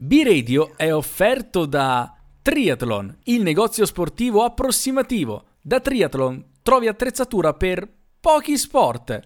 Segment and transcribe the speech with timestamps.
[0.00, 5.46] B-Radio è offerto da Triathlon, il negozio sportivo approssimativo.
[5.60, 7.88] Da Triathlon trovi attrezzatura per
[8.20, 9.20] pochi sport.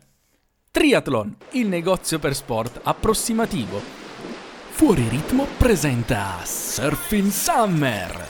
[0.70, 3.78] Triathlon, il negozio per sport approssimativo.
[4.70, 8.28] Fuori ritmo presenta Surfing Summer.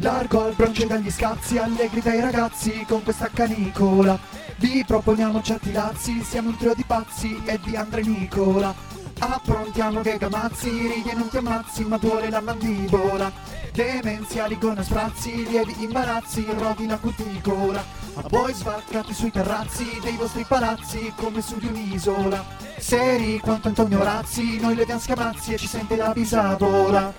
[0.00, 4.18] Largo al bronce dagli scazzi, allegri dai ragazzi con questa canicola.
[4.58, 8.87] Vi proponiamo certi lazzi, siamo un trio di pazzi e di Andre Nicola.
[9.20, 13.32] Approntiamo che gamazzi, e non ti ammazzi, ma duole la mandibola.
[13.72, 17.84] Demenziali con sprazzi, lievi imbarazzi, rodi la cuticola.
[18.14, 22.44] Ma poi svaccati sui terrazzi dei vostri palazzi come su di un'isola.
[22.78, 27.12] Seri quanto Antonio Razzi, noi le diamo scamazzi e ci sente la bisadola.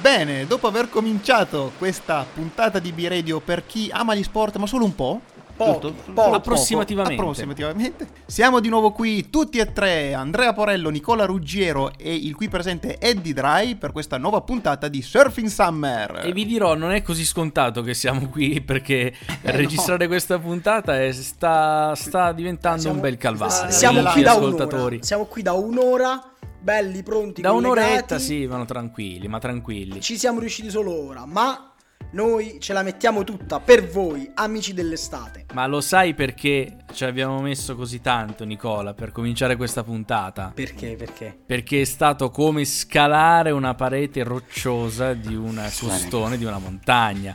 [0.00, 4.84] Bene, dopo aver cominciato questa puntata di B-Radio per chi ama gli sport, ma solo
[4.84, 5.20] un po',
[5.56, 6.12] Poco, giusto?
[6.12, 6.34] poco.
[6.34, 7.20] Approssimativamente.
[7.20, 8.08] Approssimativamente.
[8.26, 12.98] Siamo di nuovo qui tutti e tre, Andrea Porello, Nicola Ruggiero e il qui presente
[12.98, 16.22] Eddie Dry per questa nuova puntata di Surfing Summer.
[16.24, 21.12] E vi dirò, non è così scontato che siamo qui perché registrare questa puntata è-
[21.12, 23.70] sta, sta diventando Siamo- un bel calvario.
[23.72, 24.76] Siamo per qui da ascoltatori.
[24.96, 25.02] un'ora.
[25.04, 26.22] Siamo qui da un'ora,
[26.60, 30.00] belli, pronti, Da un'oretta sì, vanno tranquilli, ma tranquilli.
[30.00, 31.70] Ci siamo riusciti solo ora, ma
[32.12, 35.46] noi ce la mettiamo tutta per voi, amici dell'estate.
[35.52, 40.52] Ma lo sai perché ci abbiamo messo così tanto, Nicola, per cominciare questa puntata?
[40.54, 40.94] Perché?
[40.96, 41.36] Perché?
[41.44, 47.34] Perché è stato come scalare una parete rocciosa di un costone di una montagna.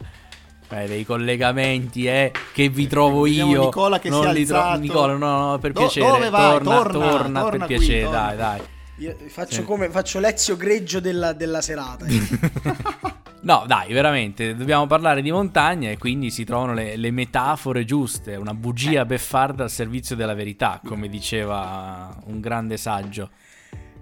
[0.73, 3.45] Eh, dei collegamenti, eh, che vi trovo io.
[3.65, 4.79] Nicola che non si è li trovo- alzato.
[4.79, 6.07] Nicola, no, no, per Do- piacere.
[6.07, 6.49] dove vai?
[6.51, 8.19] Torna, Torna, torna, torna per qui, piacere, torna.
[8.19, 8.61] dai, dai.
[8.99, 9.63] Io faccio Sì.
[9.65, 12.05] come faccio Lezio Greggio della, della serata.
[13.43, 18.35] No, dai, veramente, dobbiamo parlare di montagna e quindi si trovano le, le metafore giuste,
[18.35, 23.31] una bugia beffarda al servizio della verità, come diceva un grande saggio.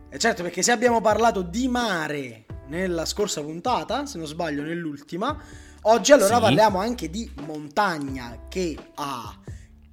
[0.09, 5.37] E certo, perché se abbiamo parlato di mare nella scorsa puntata, se non sbaglio nell'ultima,
[5.83, 6.41] oggi allora Sì.
[6.41, 9.37] parliamo anche di montagna che ha...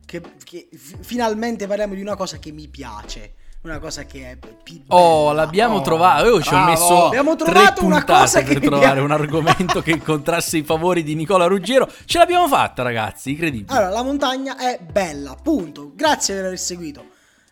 [0.05, 3.35] Che, che fi- finalmente parliamo di una cosa che mi piace,
[3.67, 6.27] una cosa che è più Oh, l'abbiamo Oh, trovato.
[6.27, 10.59] Io ci ho messo Abbiamo trovato una cosa per che trovare un argomento che incontrasse
[10.59, 11.91] i favori di Nicola Ruggiero.
[12.05, 13.77] Ce l'abbiamo fatta, ragazzi, incredibile.
[13.77, 15.93] Allora, la montagna è bella, punto.
[15.95, 17.05] Grazie per aver seguito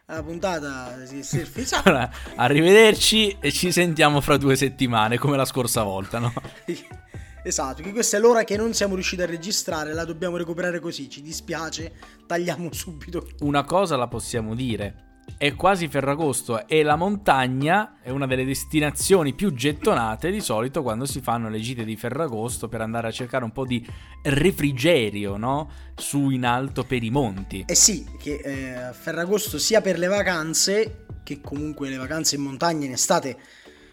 [0.06, 1.82] la puntata Surfing Summer.
[1.86, 6.32] Allora, arrivederci e ci sentiamo fra due settimane, come la scorsa volta, no?
[7.46, 11.10] Esatto, che questa è l'ora che non siamo riusciti a registrare, la dobbiamo recuperare così,
[11.10, 11.92] ci dispiace,
[12.26, 13.26] tagliamo subito.
[13.40, 15.13] Una cosa la possiamo dire.
[15.36, 21.06] È quasi Ferragosto e la montagna è una delle destinazioni più gettonate di solito quando
[21.06, 23.84] si fanno le gite di Ferragosto per andare a cercare un po' di
[24.22, 25.70] refrigerio, no?
[25.96, 27.64] Su in alto per i monti.
[27.66, 32.86] Eh sì, che eh, Ferragosto sia per le vacanze, che comunque le vacanze in montagna
[32.86, 33.36] in estate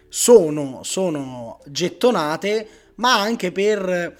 [0.08, 4.16] sono, sono gettonate, ma anche per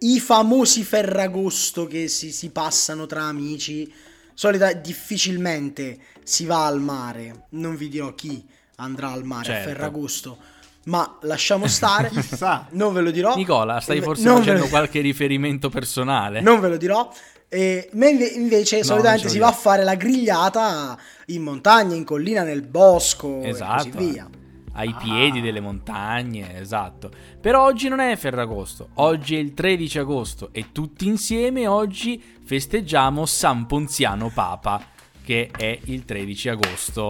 [0.00, 3.92] i famosi Ferragosto che si, si passano tra amici.
[4.34, 8.44] Solita difficilmente si va al mare, non vi dirò chi
[8.76, 9.68] andrà al mare a Certo.
[9.70, 10.36] Ferragosto,
[10.84, 12.66] ma lasciamo stare, Chissà.
[12.72, 13.34] non ve lo dirò.
[13.34, 16.40] Nicola, stai forse non ve facendo lo- qualche riferimento personale?
[16.42, 17.10] non ve lo dirò.
[17.48, 22.04] E, ma inve- invece No, solitamente si va a fare la grigliata in montagna, in
[22.04, 23.88] collina, nel bosco Esatto.
[23.88, 24.28] e così via.
[24.74, 27.10] Ai piedi delle montagne, esatto.
[27.40, 33.24] Però oggi non è Ferragosto, oggi è il 13 agosto e tutti insieme oggi festeggiamo
[33.26, 34.80] San Ponziano Papa,
[35.28, 37.06] che è il 13 agosto.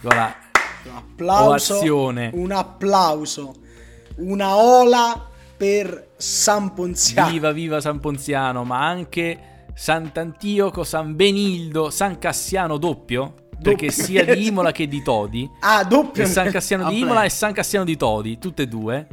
[0.00, 0.32] Voilà.
[0.84, 2.30] Un applauso, Ovazione.
[2.34, 3.54] un applauso,
[4.18, 7.30] una ola per San Ponziano.
[7.30, 13.34] Viva viva San Ponziano, ma anche Sant'Antioco, San Benildo, San Cassiano doppio?
[13.60, 14.04] Perché Doppio.
[14.04, 15.50] sia di Imola che di Todi.
[15.62, 16.26] Ah, doppio.
[16.26, 17.04] San Cassiano di Vabbè.
[17.04, 19.08] Imola e San Cassiano di Todi, tutte e due.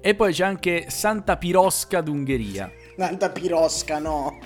[0.00, 2.70] E poi c'è anche Santa Pirosca d'Ungheria.
[2.96, 4.38] Santa Pirosca, no.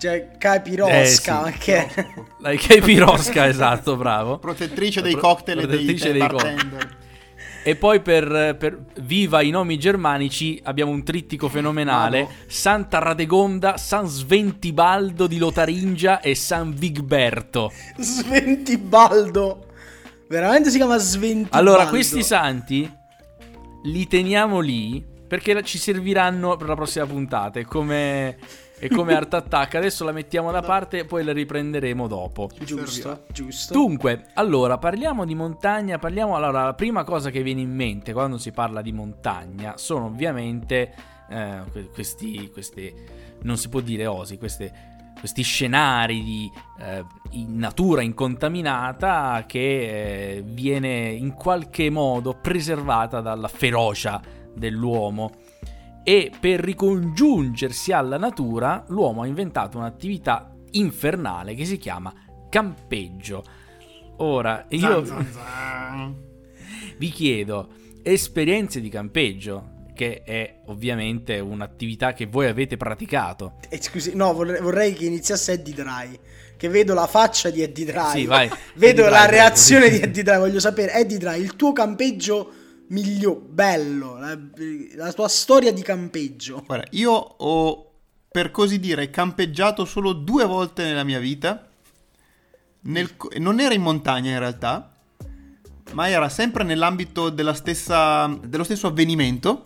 [0.00, 1.58] Cioè, Capirosca, Eh, sì.
[1.58, 1.88] che...
[2.38, 4.38] La che Pirosca, esatto, bravo.
[4.38, 6.96] Protettrice dei cocktail e dei, dei dei bartender.
[7.62, 12.34] E poi per, per viva i nomi germanici abbiamo un trittico fenomenale: Bravo.
[12.46, 17.70] Santa Radegonda, San Sventibaldo di Lotaringia e San Vigberto.
[17.98, 19.66] Sventibaldo.
[20.26, 21.56] Veramente si chiama Sventibaldo.
[21.58, 22.90] Allora, questi santi
[23.84, 27.60] li teniamo lì perché ci serviranno per la prossima puntata.
[27.60, 28.38] È come,
[28.80, 29.74] è come Art Attack.
[29.76, 32.48] Adesso la mettiamo da parte e poi la riprenderemo dopo.
[32.64, 33.72] Giusto, giusto.
[33.72, 36.34] Dunque, allora, parliamo di montagna, parliamo...
[36.34, 40.94] Allora, la prima cosa che viene in mente quando si parla di montagna sono ovviamente
[41.28, 42.94] eh, que- questi, queste...
[43.42, 44.88] non si può dire osi, queste
[45.20, 46.50] questi scenari di
[46.80, 49.58] eh, in natura incontaminata che
[50.38, 54.20] eh, viene in qualche modo preservata dalla ferocia
[54.54, 55.30] dell'uomo.
[56.02, 62.12] E per ricongiungersi alla natura, l'uomo ha inventato un'attività infernale che si chiama
[62.48, 63.44] campeggio.
[64.18, 66.16] Ora, io Zan, zan, zan.
[66.98, 67.68] vi chiedo,
[68.02, 73.56] esperienze di campeggio, che è ovviamente un'attività che voi avete praticato.
[73.68, 76.18] Eh, scusi, no, vorrei, vorrei che iniziasse Eddie Dry.
[76.56, 78.10] Che vedo la faccia di Eddie Dry.
[78.10, 78.48] Sì, vai.
[78.76, 79.96] Vedo Eddie la Dry, reazione prego.
[79.96, 80.38] di Eddie Dry.
[80.38, 82.52] Voglio sapere, Eddie Dry, il tuo campeggio
[82.90, 84.38] migliore, bello, la,
[84.94, 86.62] la tua storia di campeggio.
[86.66, 87.90] Guarda, io ho,
[88.30, 91.68] per così dire, campeggiato solo due volte nella mia vita.
[92.82, 94.94] Nel non era in montagna in realtà,
[95.92, 99.62] ma era sempre nell'ambito della stessa, dello stesso avvenimento,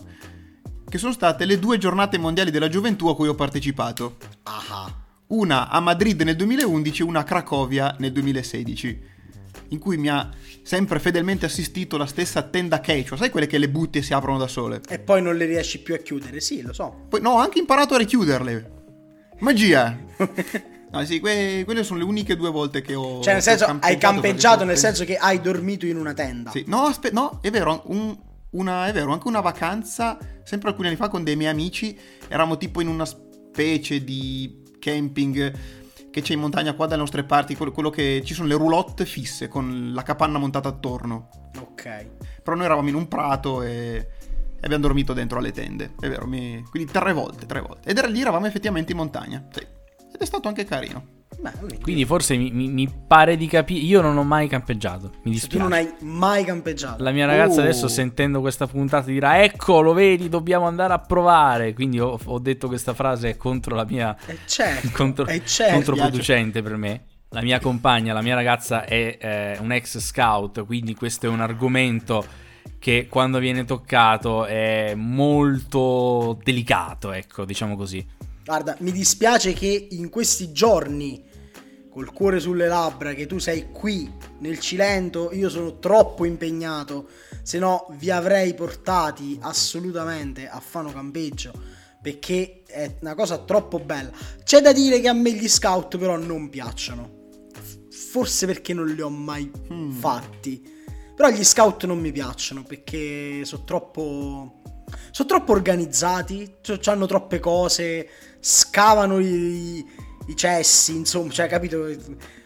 [0.88, 4.16] che sono state le due giornate mondiali della gioventù a cui ho partecipato.
[4.44, 4.92] Ah,
[5.28, 9.12] Una a Madrid nel 2011 e una a Cracovia nel 2016,
[9.68, 10.30] in cui mi ha
[10.62, 14.38] sempre fedelmente assistito la stessa tenda Quechua, sai quelle che le butti e si aprono
[14.38, 14.80] da sole?
[14.88, 17.04] e poi non le riesci più a chiudere, sì, lo so.
[17.08, 18.70] Poi, no, ho anche imparato a richiuderle.
[19.40, 19.98] Magia.
[20.94, 23.20] No, sì, que- quelle sono le uniche due volte che ho.
[23.20, 26.52] Cioè, nel senso, hai campeggiato nel senso che hai dormito in una tenda.
[26.52, 26.62] Sì.
[26.68, 28.16] No, aspe- no, è vero, un-
[28.50, 32.56] una, è vero, anche una vacanza, sempre alcuni anni fa con dei miei amici, eravamo
[32.58, 35.52] tipo in una specie di camping
[36.14, 39.04] che c'è in montagna qua dalle nostre parti, quello, quello che ci sono le roulotte
[39.04, 41.28] fisse con la capanna montata attorno.
[41.58, 42.06] Ok.
[42.40, 46.28] Però noi eravamo in un prato e, e abbiamo dormito dentro alle tende, è vero,
[46.28, 47.88] mi- quindi tre volte, tre volte.
[47.88, 49.58] Ed era lì, eravamo effettivamente in montagna, sì.
[49.58, 51.13] Ed è stato anche carino.
[51.40, 53.80] Beh, quindi, forse mi, mi- mi pare di capire.
[53.84, 55.10] Io non ho mai campeggiato.
[55.24, 55.58] Mi se tu dispiace.
[55.58, 57.02] non hai mai campeggiato.
[57.02, 57.62] La mia ragazza Oh.
[57.64, 62.38] adesso sentendo questa puntata dirà ecco lo vedi dobbiamo andare a provare quindi ho, ho
[62.38, 65.74] detto questa frase contro la mia Eh, certo, contro- eh, certo.
[65.74, 70.94] controproducente per me la mia compagna la mia ragazza è eh, un ex scout quindi
[70.94, 72.24] questo è un argomento
[72.78, 78.04] che quando viene toccato è molto delicato ecco diciamo così
[78.44, 81.24] Guarda, mi dispiace che in questi giorni,
[81.88, 87.08] col cuore sulle labbra, che tu sei qui nel Cilento, io sono troppo impegnato,
[87.42, 91.52] se no vi avrei portati assolutamente a Fano Campeggio,
[92.02, 94.10] perché è una cosa troppo bella.
[94.42, 97.28] C'è da dire che a me gli scout però non piacciono,
[97.88, 99.50] forse perché non li ho mai
[99.98, 100.72] fatti.
[101.16, 104.60] Però gli scout non mi piacciono perché sono troppo.
[105.10, 108.08] Sono troppo organizzati, hanno troppe cose,
[108.40, 109.84] scavano i,
[110.26, 111.86] i cessi, insomma, cioè, capito?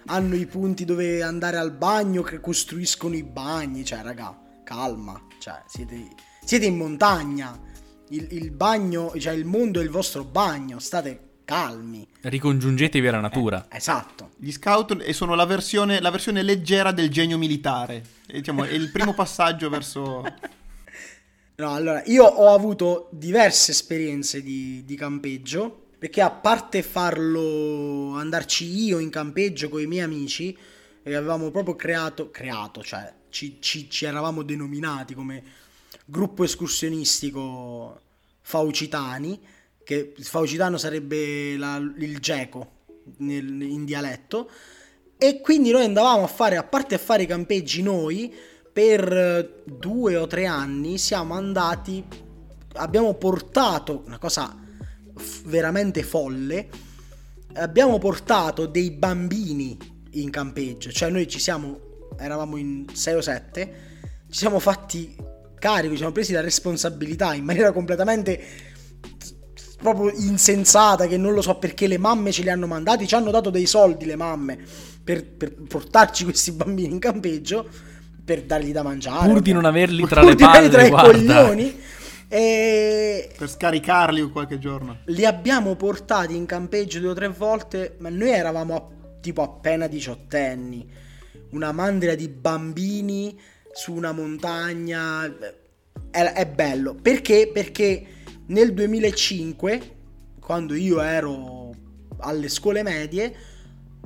[0.06, 5.62] Hanno i punti dove andare al bagno, che costruiscono i bagni, cioè, raga, calma, cioè,
[5.66, 6.08] siete,
[6.44, 7.58] siete in montagna,
[8.10, 12.06] il, il bagno, cioè, il mondo è il vostro bagno, state calmi.
[12.20, 14.32] ricongiungetevi alla natura Esatto.
[14.36, 18.04] Gli scout e sono la versione, la versione leggera del genio militare.
[18.26, 20.22] E, diciamo, è il primo passaggio verso...
[21.60, 28.64] No, allora, io ho avuto diverse esperienze di, di campeggio, perché a parte farlo, andarci
[28.84, 30.56] io in campeggio con i miei amici,
[31.02, 35.42] e avevamo proprio creato, creato, cioè ci, ci- ci eravamo denominati come
[36.04, 38.00] gruppo escursionistico
[38.40, 39.40] Faucitani,
[39.82, 42.76] che Faucitano sarebbe la- il geco
[43.18, 44.48] in dialetto,
[45.16, 48.32] e quindi noi andavamo a fare, a parte a fare i campeggi noi,
[48.78, 52.04] per due o tre anni siamo andati,
[52.74, 54.56] abbiamo portato una cosa
[55.46, 56.68] veramente folle,
[57.54, 59.76] abbiamo portato dei bambini
[60.12, 63.74] in campeggio, cioè noi ci siamo, eravamo in 6 o 7,
[64.30, 65.16] ci siamo fatti
[65.58, 68.40] carico, ci siamo presi la responsabilità in maniera completamente
[69.82, 73.32] proprio insensata che non lo so perché le mamme ce li hanno mandati, ci hanno
[73.32, 74.56] dato dei soldi le mamme
[75.02, 77.87] per, per portarci questi bambini in campeggio,
[78.28, 79.32] per dargli da mangiare.
[79.32, 81.80] Pur di non averli tra le di non averli palle, tra i coglioni.
[82.28, 84.98] E per scaricarli qualche giorno.
[85.06, 88.86] li abbiamo portati in campeggio due o tre volte, ma noi eravamo a-
[89.22, 90.86] tipo appena diciottenni.
[91.52, 93.34] Una mandria di bambini
[93.72, 95.24] su una montagna.
[96.10, 96.94] È, è bello.
[97.00, 97.50] Perché?
[97.50, 98.06] Perché
[98.48, 99.94] nel 2005,
[100.38, 101.74] quando io ero
[102.18, 103.34] alle scuole medie,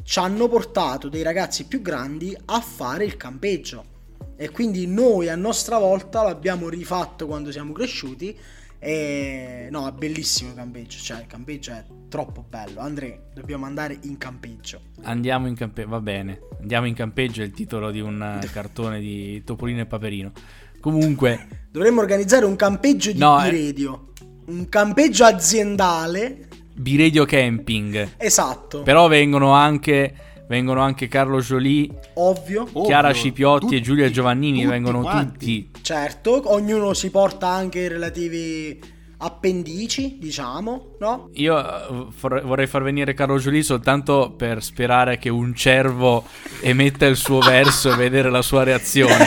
[0.05, 3.91] ci hanno portato dei ragazzi più grandi a fare il campeggio.
[4.37, 8.37] E quindi noi a nostra volta l'abbiamo rifatto quando siamo cresciuti.
[8.79, 10.99] E no, è bellissimo il campeggio.
[10.99, 12.81] Cioè, il campeggio è troppo bello.
[12.81, 14.81] Andre, dobbiamo andare in campeggio.
[15.03, 16.41] Andiamo in campeggio, va bene.
[16.61, 20.33] Andiamo in campeggio è il titolo di un cartone di Topolino e Paperino.
[20.81, 23.51] Comunque, Dovremmo organizzare un campeggio di No, eh.
[23.51, 24.13] radio.
[24.47, 26.49] Un campeggio aziendale.
[26.75, 28.11] B-Radio Camping.
[28.19, 30.15] Esatto, Però vengono anche,
[30.53, 32.65] vengono anche Carlo Jolie, ovvio.
[32.65, 35.67] Ovvio, Chiara Cipiotti tutti, e Giulia Giovannini, tutti vengono quanti.
[35.67, 35.81] tutti.
[35.81, 38.79] Certo, ognuno si porta anche i relativi
[39.17, 41.31] appendici, diciamo, no?
[41.35, 46.25] Io eh, vor- vorrei far venire Carlo Jolie soltanto per sperare che un cervo
[46.61, 49.25] emetta il suo verso e vedere la sua reazione.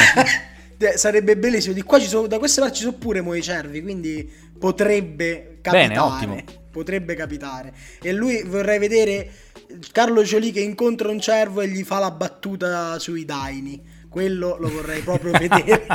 [0.93, 1.73] Sarebbe bellissimo.
[1.73, 4.29] Di qua ci sono, da queste parti ci sono pure moi cervi, quindi
[4.59, 5.87] potrebbe capitare.
[5.87, 6.43] Bene, ottimo.
[6.69, 7.73] Potrebbe capitare.
[7.99, 9.31] E lui vorrei vedere
[9.91, 13.81] Carlo Jolie che incontra un cervo e gli fa la battuta sui daini.
[14.09, 15.87] Quello lo vorrei proprio vedere.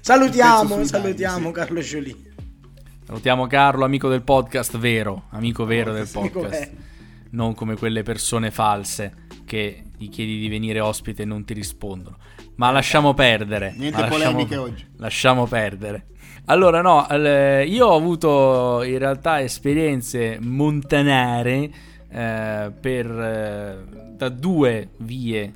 [0.00, 1.52] Salutiamo, salutiamo daini, sì.
[1.52, 2.16] Carlo Jolie.
[3.06, 6.70] Salutiamo Carlo, amico del podcast vero, amico vero del podcast.
[7.30, 12.18] Non come quelle persone false che gli chiedi di venire ospite e non ti rispondono.
[12.56, 13.74] Ma lasciamo perdere.
[13.76, 14.86] Niente ma lasciamo- polemiche oggi.
[14.96, 16.06] Lasciamo perdere.
[16.46, 17.06] Allora, no,
[17.66, 21.70] io ho avuto in realtà esperienze montanare
[22.10, 23.84] eh, per, eh,
[24.16, 25.52] da due vie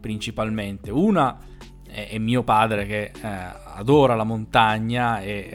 [0.00, 0.90] principalmente.
[0.90, 1.38] Una
[1.86, 3.28] è, è mio padre che eh,
[3.74, 5.48] adora la montagna e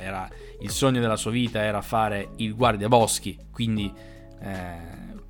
[0.00, 0.28] era,
[0.60, 4.10] il sogno della sua vita era fare il guardiaboschi, quindi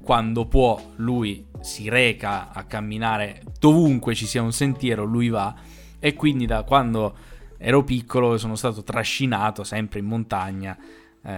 [0.02, 5.54] quando può lui si reca a camminare dovunque ci sia un sentiero, lui va
[5.98, 7.14] e quindi da quando
[7.58, 10.76] ero piccolo sono stato trascinato sempre in montagna
[11.24, 11.32] eh,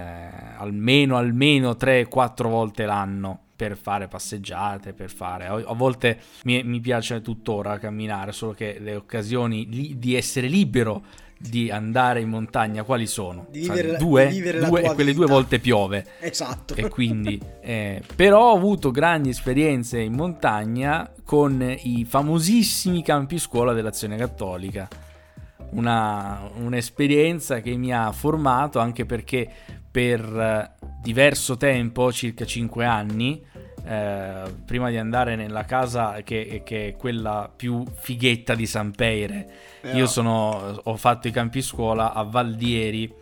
[0.57, 7.21] almeno almeno 3-4 volte l'anno per fare passeggiate, per fare a, volte mi, mi piace
[7.23, 11.03] tuttora camminare, solo che le occasioni li- di essere libero
[11.37, 13.47] di andare in montagna quali sono?
[13.51, 15.25] Di Sai, vivere la- due, di vivere due tua e quelle vita.
[15.25, 16.75] due volte piove Esatto.
[16.75, 23.73] e quindi eh, però ho avuto grandi esperienze in montagna con i famosissimi campi scuola
[23.73, 24.89] dell'azione cattolica
[25.71, 29.49] una, un'esperienza che mi ha formato anche perché
[29.91, 30.71] per eh,
[31.03, 33.43] diverso tempo circa 5 anni
[33.87, 39.47] eh, prima di andare nella casa che, che è quella più fighetta di San Peire
[39.81, 43.13] Però- io sono, ho fatto i campi scuola a Valdieri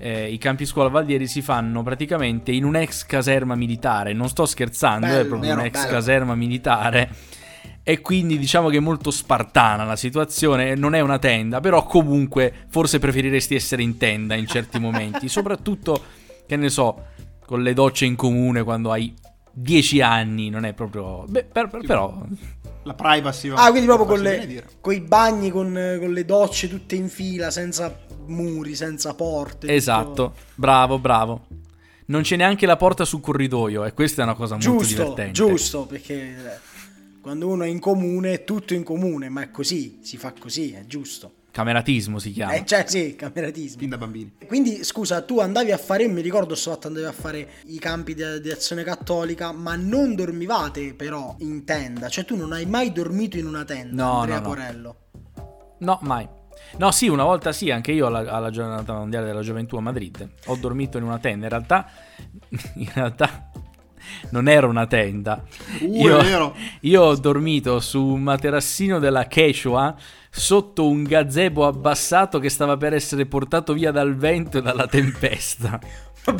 [0.00, 4.12] eh, i campi scuola a Valdieri si fanno praticamente in un'ex caserma militare.
[4.12, 5.88] Non sto scherzando, è Bello, proprio vero, un'ex bello.
[5.92, 7.10] caserma militare.
[7.88, 10.74] E quindi diciamo che è molto spartana la situazione.
[10.74, 15.26] Non è una tenda, però comunque forse preferiresti essere in tenda in certi momenti.
[15.30, 15.98] Soprattutto,
[16.46, 17.06] che ne so,
[17.46, 19.14] con le docce in comune quando hai
[19.52, 20.50] 10 anni.
[20.50, 21.24] Non è proprio.
[21.28, 22.22] Beh, per- per- però.
[22.82, 23.50] La privacy.
[23.54, 27.50] Ah, quindi proprio con, le, con i bagni, con, con le docce tutte in fila,
[27.50, 29.60] senza muri, senza porte.
[29.60, 31.46] tutto- Esatto, bravo, bravo.
[32.06, 35.32] Non c'è neanche la porta sul corridoio, e questa è una cosa molto Giusto, divertente.
[35.32, 36.58] giusto, perché eh,
[37.28, 40.72] quando uno è in comune è tutto in comune, ma è così, si fa così,
[40.72, 41.32] è giusto.
[41.50, 42.54] Cameratismo si chiama.
[42.54, 43.80] Eh, cioè, sì, cameratismo.
[43.80, 44.32] Fin da bambini.
[44.46, 48.14] Quindi, scusa, tu andavi a fare, io mi ricordo, fatto, andavi a fare i campi
[48.14, 52.92] di, di azione cattolica, ma non dormivate però in tenda, cioè tu non hai mai
[52.92, 54.48] dormito in una tenda, No, Andrea no, no.
[54.48, 54.96] Porello.
[55.80, 56.26] No, mai.
[56.78, 60.26] No, sì, una volta sì, anche io alla, alla giornata mondiale della gioventù a Madrid
[60.46, 61.44] ho dormito in una tenda.
[61.44, 61.90] In realtà,
[62.76, 63.50] in realtà
[64.30, 65.42] non era una tenda.
[65.80, 69.94] Uh, io, io ho dormito su un materassino della Quechua
[70.30, 75.80] sotto un gazebo abbassato che stava per essere portato via dal vento e dalla tempesta.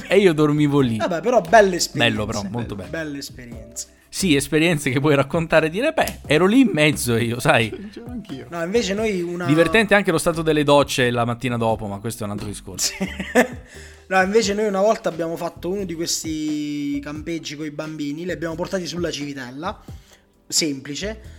[0.07, 0.99] E io dormivo lì.
[0.99, 2.17] Vabbè, però belle esperienze.
[2.17, 2.91] Bello però, molto bello.
[2.91, 3.97] Belle esperienze.
[4.11, 7.71] Sì, esperienze che puoi raccontare e dire, beh, ero lì in mezzo io, sai.
[7.93, 8.47] C'ero anch'io.
[8.51, 9.45] No, invece noi una...
[9.45, 12.95] Divertente anche lo stato delle docce la mattina dopo, ma questo è un altro discorso.
[14.09, 18.33] no, invece noi una volta abbiamo fatto uno di questi campeggi con i bambini, li
[18.33, 19.83] abbiamo portati sulla Civitella,
[20.47, 21.37] semplice,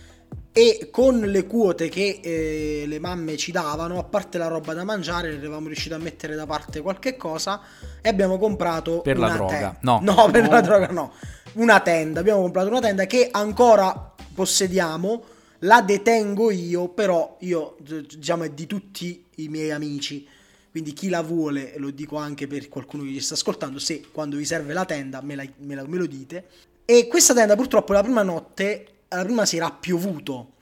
[0.52, 4.84] e con le quote che eh, le mamme ci davano, a parte la roba da
[4.84, 7.60] mangiare, eravamo riusciti a mettere da parte qualche cosa
[8.00, 9.00] e abbiamo comprato...
[9.00, 10.00] Per la droga, te- no.
[10.02, 10.50] No, per No.
[10.50, 11.12] la droga no.
[11.54, 15.22] Una tenda, abbiamo comprato una tenda che ancora possediamo,
[15.60, 20.26] la detengo io, però io diciamo è di tutti i miei amici.
[20.70, 24.02] Quindi chi la vuole, e lo dico anche per qualcuno che ci sta ascoltando, se
[24.12, 26.46] quando vi serve la tenda me, la- me la- me lo dite.
[26.84, 30.52] E questa tenda purtroppo la prima notte, la prima sera ha piovuto,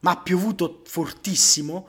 [0.00, 1.88] ma ha piovuto fortissimo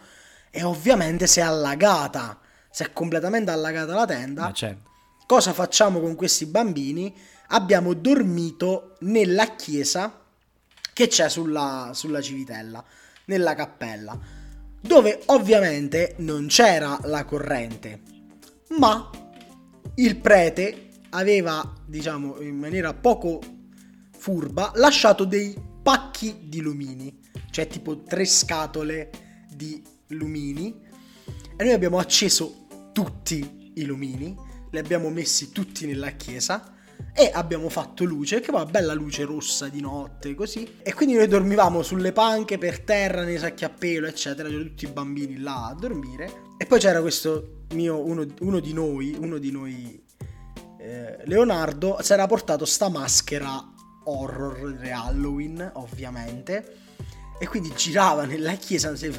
[0.50, 2.39] e ovviamente si è allagata.
[2.72, 4.41] Si è completamente allagata la tenda.
[4.43, 4.89] Ma certo.
[5.27, 7.13] Cosa facciamo con questi bambini?
[7.50, 10.22] Abbiamo dormito nella chiesa
[10.93, 12.84] che c'è sulla, sulla Civitella,
[13.25, 14.17] nella cappella,
[14.88, 18.01] dove ovviamente non c'era la corrente,
[18.79, 19.10] ma
[19.96, 23.41] il prete aveva, diciamo, in maniera poco
[24.17, 27.20] furba, lasciato dei pacchi di lumini,
[27.51, 29.12] cioè tipo tre scatole
[29.53, 30.82] di lumini,
[31.58, 34.36] e noi abbiamo acceso tutti i lumini,
[34.72, 36.75] li abbiamo messi tutti nella chiesa
[37.13, 40.77] e abbiamo fatto luce, che va bella luce rossa di notte, così.
[40.84, 44.86] E quindi noi dormivamo sulle panche, per terra, nei sacchi a pelo, eccetera, c'erano tutti
[44.86, 46.46] i bambini là a dormire.
[46.58, 50.04] E poi c'era questo mio, uno, uno di noi, uno di noi,
[50.80, 53.63] eh, Leonardo, si era portato sta maschera
[54.04, 56.75] horror di Halloween, ovviamente.
[57.39, 59.12] E quindi girava nella chiesa, si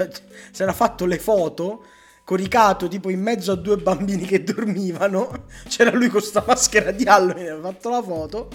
[0.56, 1.84] era fatto le foto
[2.28, 5.44] coricato tipo in mezzo a due bambini che dormivano.
[5.66, 8.48] C'era lui con sta maschera di Halloween, ha fatto la foto.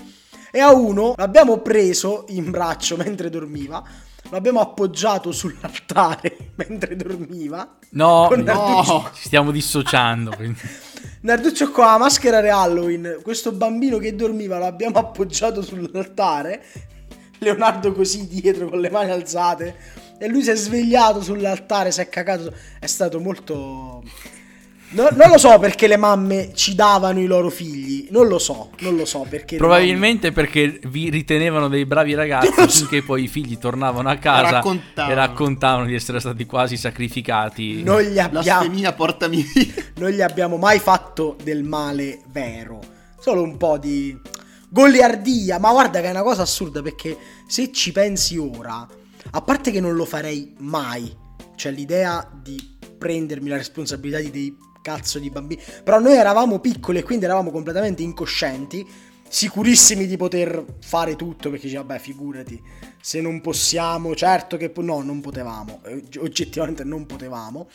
[0.52, 3.84] E a uno l'abbiamo preso in braccio mentre dormiva.
[4.30, 7.78] L'abbiamo appoggiato sull'altare mentre dormiva.
[7.94, 10.38] No, no, ci stiamo dissociando.
[11.22, 13.22] Narduccio con la maschera di Halloween.
[13.24, 16.64] Questo bambino che dormiva l'abbiamo appoggiato sull'altare.
[17.40, 22.10] Leonardo così dietro con le mani alzate e lui si è svegliato sull'altare, si è
[22.10, 22.54] cagato.
[22.80, 24.04] È stato molto.
[24.90, 28.70] No, non lo so perché le mamme ci davano i loro figli, non lo so,
[28.82, 29.58] non lo so perché.
[29.58, 30.42] Probabilmente mamme...
[30.42, 32.86] perché vi ritenevano dei bravi ragazzi so.
[32.86, 35.12] finché poi i figli tornavano a casa raccontavano.
[35.12, 37.82] e raccontavano di essere stati quasi sacrificati.
[37.82, 38.94] Non gli abbiamo...
[38.94, 39.44] portami.
[39.96, 42.80] Non gli abbiamo mai fatto del male vero,
[43.20, 44.16] solo un po' di
[44.70, 47.18] goliardia, ma guarda che è una cosa assurda perché
[47.48, 48.88] se ci pensi ora
[49.36, 51.12] a parte che non lo farei mai,
[51.56, 57.00] cioè l'idea di prendermi la responsabilità di dei cazzo di bambini, però noi eravamo piccoli
[57.00, 58.86] e quindi eravamo completamente incoscienti,
[59.28, 62.62] sicurissimi di poter fare tutto perché dice vabbè figurati,
[63.02, 65.82] se non possiamo, certo che no, non potevamo,
[66.20, 67.68] oggettivamente non potevamo.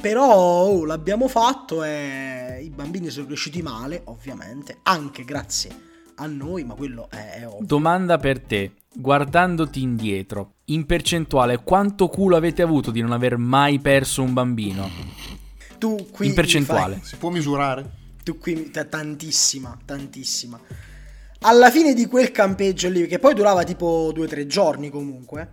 [0.00, 5.70] Però oh, l'abbiamo fatto e i bambini sono cresciuti male, ovviamente, anche grazie
[6.14, 7.66] a noi, ma quello è, è ovvio.
[7.66, 13.78] Domanda per te guardandoti indietro, in percentuale, quanto culo avete avuto di non aver mai
[13.78, 14.90] perso un bambino?
[15.78, 16.96] Tu qui in percentuale.
[16.96, 17.04] Fai...
[17.04, 17.88] Si può misurare?
[18.24, 20.60] Tu qui t- tantissima, tantissima.
[21.42, 25.52] Alla fine di quel campeggio lì, che poi durava tipo due o tre giorni comunque,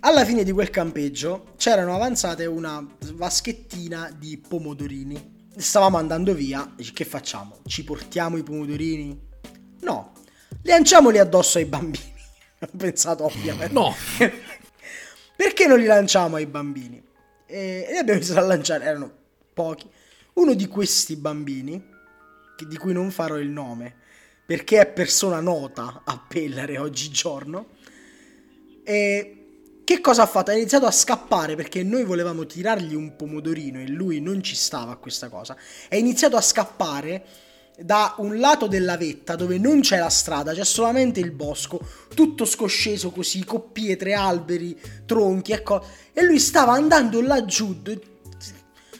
[0.00, 5.40] alla fine di quel campeggio c'erano avanzate una vaschettina di pomodorini.
[5.54, 7.58] Stavamo andando via, che facciamo?
[7.66, 9.20] Ci portiamo i pomodorini?
[9.82, 10.12] No,
[10.62, 12.11] lanciamoli addosso ai bambini.
[12.62, 13.72] Ho pensato ovviamente.
[13.72, 13.94] No.
[15.36, 17.02] Perché non li lanciamo ai bambini?
[17.46, 19.12] E li abbiamo iniziato a lanciare, erano
[19.52, 19.88] pochi.
[20.34, 21.90] Uno di questi bambini,
[22.66, 23.94] di cui non farò il nome,
[24.46, 27.68] perché è persona nota a Pellare oggigiorno,
[28.84, 29.42] e
[29.84, 30.50] che cosa ha fatto?
[30.50, 34.92] Ha iniziato a scappare perché noi volevamo tirargli un pomodorino e lui non ci stava
[34.92, 35.56] a questa cosa.
[35.88, 37.24] È iniziato a scappare
[37.84, 41.80] da un lato della vetta dove non c'è la strada, c'è solamente il bosco,
[42.14, 45.84] tutto scosceso così, con pietre, alberi, tronchi, ecco.
[46.12, 47.74] E lui stava andando laggiù.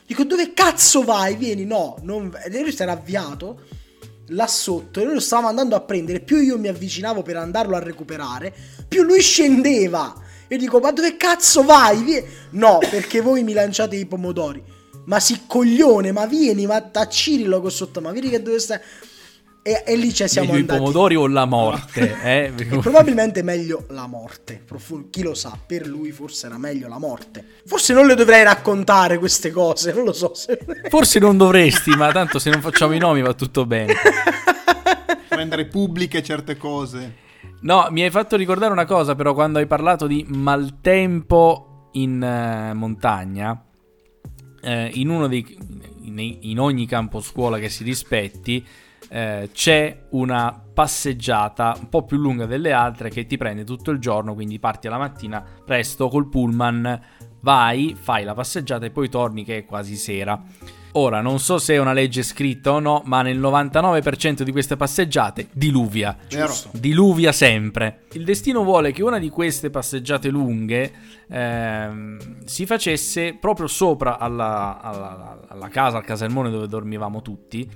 [0.06, 1.36] Dico, dove cazzo vai?
[1.36, 2.36] Vieni, no, non...
[2.44, 3.80] E lui si era avviato
[4.28, 6.20] là sotto e noi lo stavamo andando a prendere.
[6.20, 8.54] Più io mi avvicinavo per andarlo a recuperare,
[8.88, 10.14] più lui scendeva.
[10.48, 12.02] E dico, ma dove cazzo vai?
[12.02, 12.26] Vieni.
[12.50, 17.68] No, perché voi mi lanciate i pomodori ma si coglione, ma vieni, ma a Cirillo
[17.68, 18.78] sotto, ma vedi che dove stai...
[19.64, 20.78] E, e, lì ci siamo meglio andati.
[20.78, 22.20] i pomodori o la morte?
[22.24, 22.52] eh?
[22.82, 24.64] probabilmente meglio la morte.
[25.08, 27.44] Chi lo sa, per lui forse era meglio la morte.
[27.64, 30.34] Forse non le dovrei raccontare queste cose, non lo so.
[30.34, 30.58] Se...
[30.88, 33.94] Forse non dovresti, ma tanto se non facciamo i nomi va tutto bene.
[35.30, 37.30] Rendere pubbliche certe cose.
[37.60, 42.76] No, mi hai fatto ricordare una cosa però quando hai parlato di maltempo in uh,
[42.76, 43.64] montagna
[44.62, 45.58] eh, in, dei,
[46.02, 48.64] in, in, ogni campo scuola che si rispetti
[49.08, 53.98] eh, c'è una passeggiata un po' più lunga delle altre che ti prende tutto il
[53.98, 57.00] giorno, quindi parti alla mattina presto col pullman,
[57.40, 60.40] vai, fai la passeggiata e poi torni che è quasi sera.
[60.94, 64.76] Ora, non so se è una legge scritta o no, ma nel 99% di queste
[64.76, 66.14] passeggiate diluvia.
[66.28, 66.68] Giusto.
[66.74, 68.02] Diluvia sempre.
[68.12, 70.92] Il destino vuole che una di queste passeggiate lunghe
[71.30, 77.66] ehm, si facesse proprio sopra alla, alla, alla, casa, al caselmone dove dormivamo tutti.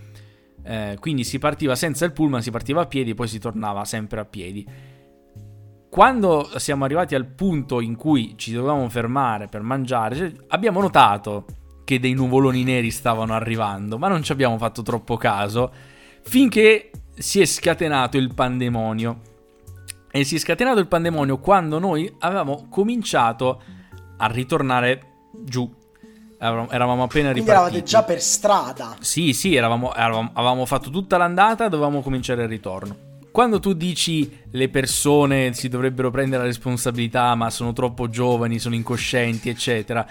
[0.62, 3.86] Eh, quindi si partiva senza il pullman, si partiva a piedi e poi si tornava
[3.86, 4.66] sempre a piedi.
[5.88, 11.46] Quando siamo arrivati al punto in cui ci dovevamo fermare per mangiare, abbiamo notato
[11.86, 15.72] che dei nuvoloni neri stavano arrivando, ma non ci abbiamo fatto troppo caso
[16.22, 19.20] finché si è scatenato il pandemonio.
[20.10, 23.62] E si è scatenato il pandemonio quando noi avevamo cominciato
[24.16, 25.72] a ritornare giù.
[26.38, 27.50] Eravamo appena Quindi ripartiti.
[27.50, 28.96] eravate già per strada.
[28.98, 32.96] Sì, sì, eravamo, eravamo, avevamo fatto tutta l'andata, dovevamo cominciare il ritorno.
[33.30, 38.74] Quando tu dici le persone si dovrebbero prendere la responsabilità, ma sono troppo giovani, sono
[38.74, 40.04] incoscienti, eccetera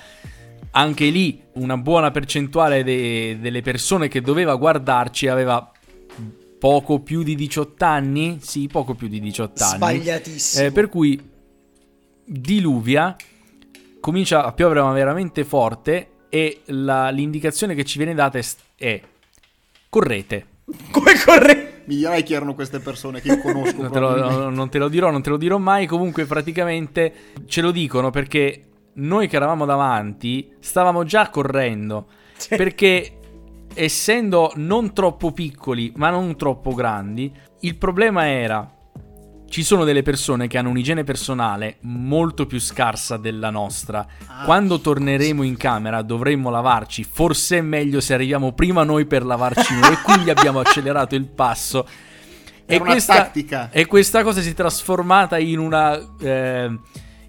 [0.78, 5.72] Anche lì una buona percentuale de- delle persone che doveva guardarci aveva
[6.60, 8.40] poco più di 18 anni.
[8.42, 9.76] Sì, poco più di 18 anni.
[9.76, 10.66] Sbagliatissimo.
[10.68, 11.18] Eh, per cui
[12.26, 13.16] diluvia,
[14.02, 18.44] comincia a piovere ma veramente forte e la- l'indicazione che ci viene data è,
[18.76, 19.02] è
[19.88, 20.46] correte.
[20.92, 21.84] Come corre?
[21.86, 23.80] Mi dirai chi erano queste persone che io conosco.
[23.82, 25.86] Non te, lo, non te lo dirò, non te lo dirò mai.
[25.86, 27.14] Comunque, praticamente
[27.46, 28.62] ce lo dicono perché
[28.96, 32.08] noi che eravamo davanti stavamo già correndo.
[32.38, 32.56] Sì.
[32.56, 33.20] Perché
[33.74, 37.32] essendo non troppo piccoli, ma non troppo grandi,
[37.62, 38.70] il problema era.
[39.48, 44.06] Ci sono delle persone che hanno un'igiene personale molto più scarsa della nostra.
[44.26, 44.44] Ah.
[44.44, 47.04] Quando torneremo in camera dovremmo lavarci.
[47.04, 49.94] Forse è meglio se arriviamo prima noi per lavarci noi.
[49.94, 51.88] e quindi abbiamo accelerato il passo.
[52.66, 53.70] Era una tattica.
[53.70, 56.80] E questa cosa si è trasformata in una, eh,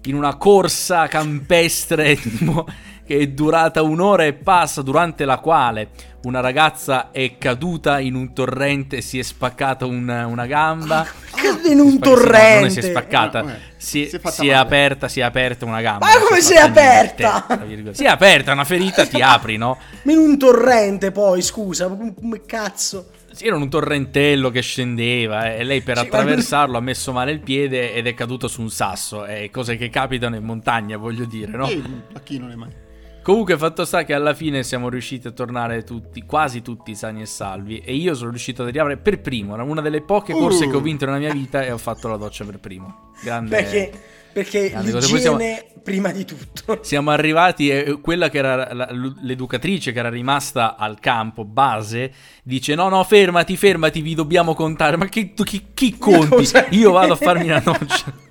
[0.09, 2.65] in una corsa campestre tipo,
[3.05, 5.89] che è durata un'ora e passa, durante la quale
[6.23, 11.05] una ragazza è caduta in un torrente e si è spaccata un- una gamba.
[11.33, 12.59] Che in un Spacca- no, torrente.
[12.59, 15.63] Non si è spaccata, Eh, eh, si, si è si è aperta, si è aperta
[15.65, 16.05] una gamba.
[16.05, 17.45] Ma come si è niente, aperta?
[17.65, 17.93] virgolette.
[17.95, 19.77] Si è aperta, una ferita ti apri, no?
[20.03, 23.11] Ma in un torrente poi, scusa, come cazzo?
[23.39, 27.31] Era un torrentello che scendeva eh, e lei per Sì, ma- attraversarlo ha messo male
[27.31, 29.25] il piede ed è caduto su un sasso.
[29.25, 31.67] È cose che capitano in montagna, voglio dire, no?
[31.67, 31.81] E
[32.13, 32.85] a chi non è mai?
[33.27, 37.25] Comunque, fatto sta che alla fine siamo riusciti a tornare tutti, quasi tutti sani e
[37.25, 37.79] salvi.
[37.79, 39.53] E io sono riuscito ad arrivare per primo.
[39.53, 40.69] Era una delle poche corse Uh.
[40.69, 43.11] che ho vinto nella mia vita e ho fatto la doccia per primo.
[43.21, 43.53] Grande.
[43.53, 43.91] Perché,
[44.31, 44.69] perché.
[44.73, 46.79] Poi siamo- l'igiene prima di tutto.
[46.83, 48.89] Siamo arrivati e quella che era la-
[49.21, 52.13] l'educatrice che era rimasta al campo base
[52.43, 57.13] dice no no fermati fermati vi dobbiamo contare ma chi, chi, chi conti io vado
[57.13, 58.13] a farmi la doccia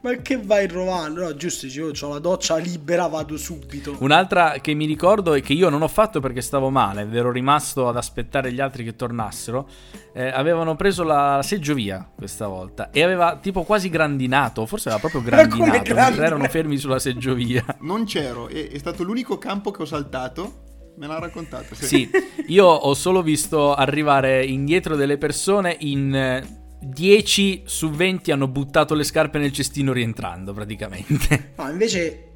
[0.00, 1.22] Ma che vai rovando?
[1.24, 3.96] No, giusto, dicevo, ho la doccia libera, vado subito.
[3.98, 7.32] un'altra che mi ricordo e che io non ho fatto perché stavo male ed ero
[7.32, 9.68] rimasto ad aspettare gli altri che tornassero
[10.14, 15.20] eh, avevano preso la seggiovia questa volta e aveva tipo quasi grandinato forse aveva proprio
[15.22, 16.26] Ma come grandinato mentre grandinato?
[16.26, 20.66] erano fermi sulla seggiovia Non c'ero, è, è stato l'unico campo che ho saltato.
[20.98, 21.76] Me l'ha raccontato.
[21.76, 22.10] Sì,
[22.48, 28.94] io ho solo visto arrivare indietro delle persone in eh, 10 su 20 hanno buttato
[28.94, 31.54] le scarpe nel cestino rientrando praticamente.
[31.56, 32.32] No, invece,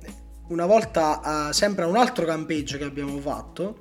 [0.48, 3.78] una volta, eh, sempre a un altro campeggio che abbiamo fatto,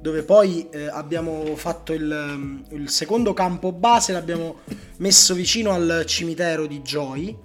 [0.00, 4.56] dove poi eh, abbiamo fatto il, um, il secondo campo base, l'abbiamo
[4.98, 7.38] messo vicino al cimitero di Joy.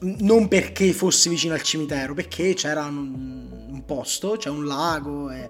[0.00, 5.48] Non perché fosse vicino al cimitero, perché c'era un, un posto, c'è un lago e,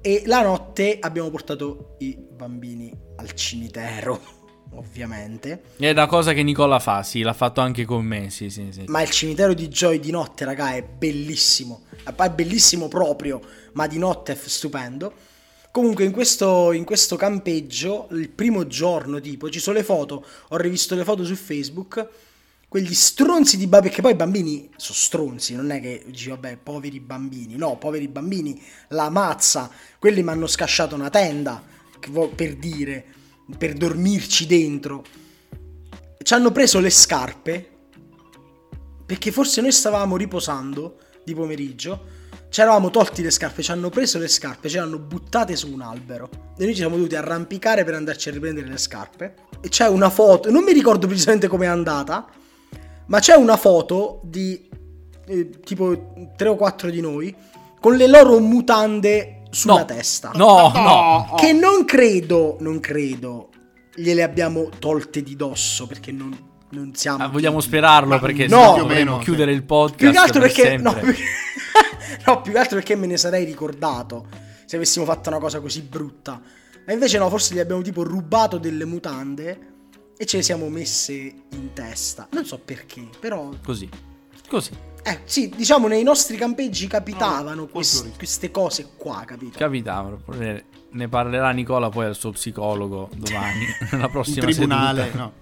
[0.00, 4.20] e la notte abbiamo portato i bambini al cimitero,
[4.74, 5.62] ovviamente.
[5.76, 8.84] È una cosa che Nicola fa, sì, l'ha fatto anche con me, sì, sì, sì.
[8.86, 11.82] Ma il cimitero di Joy di notte, raga, è bellissimo.
[12.04, 13.40] È bellissimo proprio,
[13.72, 15.12] ma di notte è stupendo.
[15.70, 20.24] Comunque, in questo, in questo campeggio, il primo giorno, tipo, ci sono le foto.
[20.48, 22.06] Ho rivisto le foto su Facebook.
[22.68, 26.58] Quegli stronzi di bambini, perché poi i bambini sono stronzi, non è che dici, vabbè,
[26.62, 27.56] poveri bambini.
[27.56, 29.70] No, poveri bambini, la mazza.
[29.98, 31.62] Quelli mi hanno scasciato una tenda,
[32.34, 33.04] per dire,
[33.56, 35.04] per dormirci dentro.
[36.22, 37.68] Ci hanno preso le scarpe,
[39.04, 44.18] perché forse noi stavamo riposando di pomeriggio, ci eravamo tolti le scarpe, ci hanno preso
[44.18, 47.82] le scarpe, ce le hanno buttate su un albero e noi ci siamo dovuti arrampicare
[47.82, 49.34] per andarci a riprendere le scarpe.
[49.60, 52.28] E c'è una foto, non mi ricordo precisamente com'è andata,
[53.06, 54.68] ma c'è una foto di
[55.26, 57.34] eh, tipo 3 o 4 di noi
[57.80, 59.84] con le loro mutande sulla No.
[59.84, 60.30] testa.
[60.34, 61.34] No, no.
[61.36, 63.50] Che non credo, non credo
[63.94, 66.34] gliele abbiamo tolte di dosso perché non,
[66.70, 67.22] non siamo...
[67.24, 70.52] Ah, vogliamo sperarlo Ma perché no, più dovremmo chiudere il podcast Più che altro per
[70.52, 70.76] perché...
[70.78, 71.22] No, perché-
[72.26, 74.26] no, più che altro perché me ne sarei ricordato
[74.64, 76.40] se avessimo fatto una cosa così brutta.
[76.86, 79.58] Ma invece no, forse gli abbiamo tipo rubato delle mutande
[80.16, 82.26] e ce le siamo messe in testa.
[82.32, 83.50] Non so perché, però...
[83.62, 83.86] Così,
[84.48, 84.70] così,
[85.04, 89.58] Eh, sì, diciamo nei nostri campeggi capitavano No, quest- queste cose qua, capito?
[89.58, 90.20] capitavano.
[90.90, 95.18] Ne- parlerà Nicola poi al suo psicologo domani, nella In prossima tribunale, seduta.
[95.18, 95.32] no.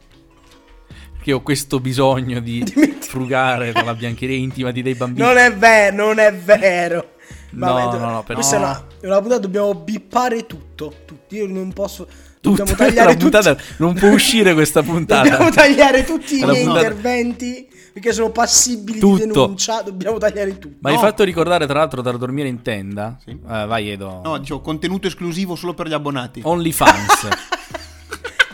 [1.23, 2.65] Che ho questo bisogno di
[3.01, 5.27] frugare con la biancheria intima di dei bambini.
[5.27, 7.15] Non è vero, non è vero.
[7.51, 8.65] No, Vabbè, no, no, per- Questa no.
[9.01, 10.95] è una, puntata, dobbiamo bippare tutto.
[11.05, 11.37] Tutti.
[11.37, 12.07] Io non posso.
[12.41, 13.23] Tutta Dobbiamo tagliare la tutti.
[13.31, 15.29] puntata non può uscire questa puntata.
[15.29, 19.17] Dobbiamo tagliare tutti i miei puntata- interventi perché sono passibili Tutto.
[19.25, 19.83] di denuncia.
[19.83, 20.77] Dobbiamo tagliare tutto.
[20.81, 21.01] Ma hai No.
[21.01, 23.17] fatto ricordare tra l'altro da dormire in tenda?
[23.25, 23.31] Sì.
[23.31, 24.21] Eh, vai Edo.
[24.25, 26.41] No, dicevo, contenuto esclusivo solo per gli abbonati.
[26.45, 27.29] OnlyFans.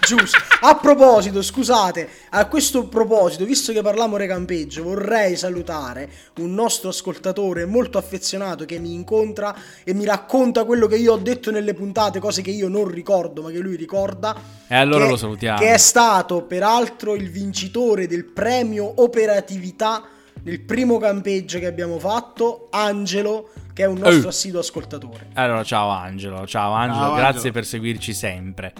[0.07, 0.38] Giusto.
[0.61, 7.64] A proposito, scusate, a questo proposito, visto che parliamo recampeggio, vorrei salutare un nostro ascoltatore
[7.66, 12.21] molto affezionato che mi incontra e mi racconta quello che io ho detto nelle puntate,
[12.21, 14.35] cose che io non ricordo, ma che lui ricorda.
[14.69, 15.59] E allora che- lo salutiamo.
[15.59, 20.05] Che è stato peraltro il vincitore del premio operatività
[20.45, 24.29] nel primo campeggio che abbiamo fatto, Angelo, che è un nostro Eh.
[24.29, 25.31] assiduo ascoltatore.
[25.35, 27.53] Allora, ciao Angelo, ciao Angelo, Ciao, grazie Angelo.
[27.53, 28.73] per seguirci sempre.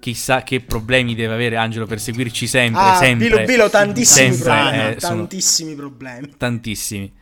[0.00, 3.28] Chissà che problemi deve avere Angelo per seguirci sempre, Ah, sempre.
[3.28, 6.28] Bilo Bilo, tantissimi sempre, problemi, eh, tantissimi problemi.
[6.36, 7.12] tantissimi.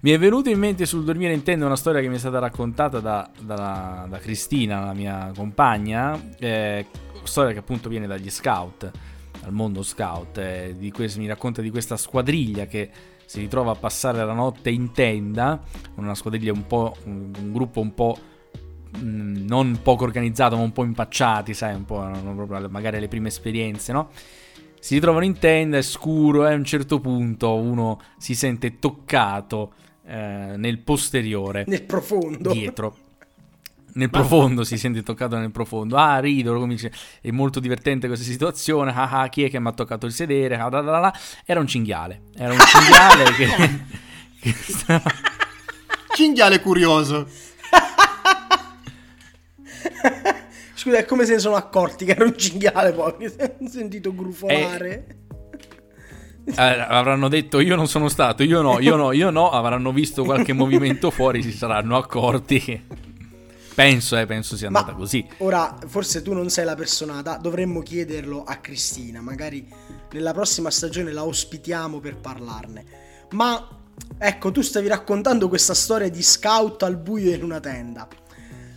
[0.00, 3.00] Mi è venuto in mente sul dormire intendo una storia che mi è stata raccontata
[3.00, 6.86] da, da- da Cristina, la mia compagna, eh,
[7.24, 8.90] storia che appunto viene dagli scout,
[9.42, 12.88] dal mondo scout, eh, di questo- mi racconta di questa squadriglia che
[13.26, 15.60] si ritrova a passare la notte in tenda,
[15.96, 18.18] una squadriglia un po', un, un gruppo un po'
[18.98, 23.28] mh, non poco organizzato, ma un po' impacciati, sai, un po' proprio magari le prime
[23.28, 24.10] esperienze, no?
[24.78, 29.72] Si ritrovano in tenda, è scuro e a un certo punto uno si sente toccato
[30.06, 32.52] eh, nel posteriore, Nel profondo.
[32.52, 32.96] dietro.
[33.96, 35.96] Nel profondo si sente toccato nel profondo.
[35.96, 36.88] Ah, ridono, comincia.
[37.20, 38.90] È molto divertente questa situazione.
[38.92, 40.56] Ah, ah, chi è che mi ha toccato il sedere?
[40.56, 41.14] Ah, da, da, da.
[41.46, 42.22] Era un cinghiale.
[42.36, 43.80] Era un cinghiale che,
[44.40, 45.12] che stava-
[46.14, 47.26] Cinghiale curioso.
[50.74, 53.14] Scusa, è come se ne sono accorti che era un cinghiale poi.
[53.18, 55.06] Mi sono sentito grufolare.
[56.46, 60.24] Eh, avranno detto io non sono stato, io no, io no, io no, avranno visto
[60.24, 63.02] qualche movimento fuori, si saranno accorti.
[63.74, 65.26] Penso, eh, penso sia andata Ma così.
[65.38, 69.66] ora, forse tu non sei la personata, dovremmo chiederlo a Cristina, magari
[70.12, 72.84] nella prossima stagione la ospitiamo per parlarne.
[73.30, 73.66] Ma
[74.16, 78.06] ecco, tu stavi raccontando questa storia di scout al buio in una tenda.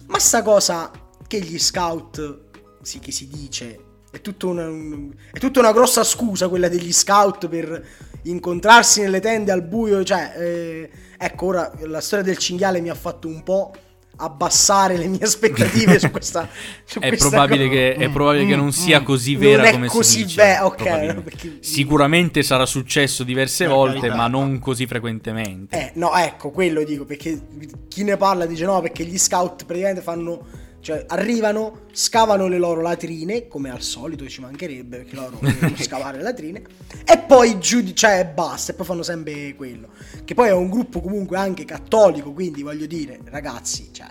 [0.07, 0.91] Ma sta cosa
[1.27, 2.45] che gli scout,
[2.81, 6.93] sì che si dice, è tutta una, un- è tutta una grossa scusa quella degli
[6.93, 7.85] scout per
[8.23, 12.95] incontrarsi nelle tende al buio, cioè, eh, ecco, ora la storia del cinghiale mi ha
[12.95, 13.73] fatto un po'
[14.19, 16.47] abbassare le mie aspettative su questa
[16.85, 19.87] su È questa probabile, che, è probabile che non sia così Non vera è come
[19.87, 20.41] così si dice.
[20.41, 21.21] ve- ok, probabilmente.
[21.21, 24.15] perché- Sicuramente sarà successo diverse Per volte, carità.
[24.15, 25.77] ma non così frequentemente.
[25.77, 27.39] Eh, no, ecco, quello dico, perché
[27.87, 30.45] chi ne parla dice no, perché gli scout praticamente fanno,
[30.79, 36.17] cioè arrivano, scavano le loro latrine, come al solito ci mancherebbe, perché loro devono scavare
[36.17, 36.61] le latrine,
[37.05, 39.89] e poi giù, di- cioè basta, e poi fanno sempre quello.
[40.23, 44.07] Che poi è un gruppo comunque anche cattolico, quindi voglio dire, ragazzi, cioè,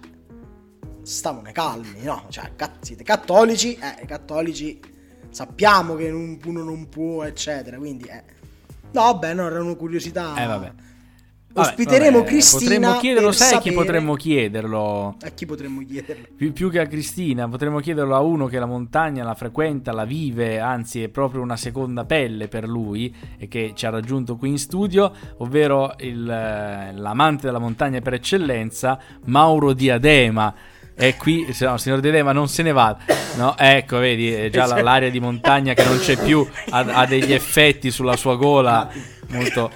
[1.02, 2.26] stavano calmi, no?
[2.28, 2.50] Cioè,
[2.80, 4.80] siete cattolici, eh, cattolici
[5.30, 8.22] sappiamo che non- uno non può, eccetera, quindi, eh.
[8.92, 10.34] No, vabbè, no, era una curiosità.
[10.42, 10.72] Eh, vabbè.
[11.56, 12.60] Vabbè, Ospiteremo vabbè, Cristina.
[12.68, 15.16] Potremmo chiederlo, sai a chi sapere- potremmo chiederlo?
[15.22, 16.26] A chi potremmo chiederlo?
[16.36, 20.04] Più, più che a Cristina, potremmo chiederlo a uno che la montagna la frequenta, la
[20.04, 24.50] vive, anzi è proprio una seconda pelle per lui e che ci ha raggiunto qui
[24.50, 30.54] in studio, ovvero il, eh, l'amante della montagna per eccellenza, Mauro Diadema.
[30.94, 32.96] È qui, se no, signor Diadema non se ne va.
[33.36, 37.06] No, ecco, vedi, è già la- l'area di montagna che non c'è più, ha, ha
[37.06, 38.88] degli effetti sulla sua gola
[39.28, 39.70] molto...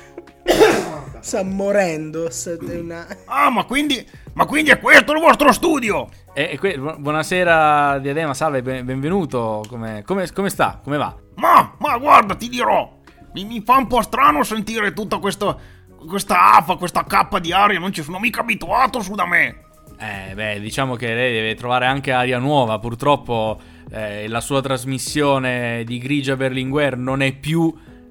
[1.21, 2.31] Sta morendo.
[2.31, 4.05] sta- è una- Ah, ma quindi,
[4.35, 6.09] ma quindi è questo il vostro studio?
[6.33, 10.81] E, e que- bu- buonasera Diadema, salve, ben- benvenuto, come, come- come sta?
[10.83, 11.15] Come va?
[11.37, 12.99] Ma, ma guarda, ti dirò,
[13.35, 15.57] mi, mi fa un po' strano sentire tutta questa,
[16.09, 19.65] questa afa, questa cappa di aria, non ci sono mica abituato su da me.
[19.99, 22.79] Eh, beh, diciamo che lei deve trovare anche aria nuova.
[22.79, 27.71] Purtroppo eh, la sua trasmissione di Grigia Berlinguer non è più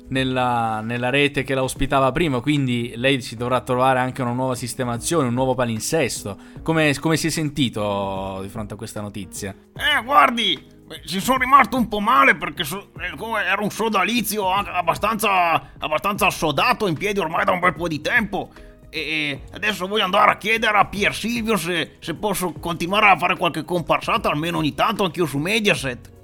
[0.10, 4.56] nella, nella rete che la ospitava prima, quindi lei si dovrà trovare anche una nuova
[4.56, 6.38] sistemazione, un nuovo palinsesto.
[6.62, 9.56] Come, come si è sentito di fronte a questa notizia?
[9.74, 16.28] Eh, guardi, ci sono rimasto un po' male perché so- era un sodalizio abbastanza, abbastanza
[16.28, 18.52] assodato in piedi ormai da un bel po' di tempo.
[18.92, 23.38] E adesso voglio andare a chiedere a Pier Silvio se, se posso continuare a fare
[23.38, 26.18] qualche comparsata almeno ogni tanto anch'io su Mediaset.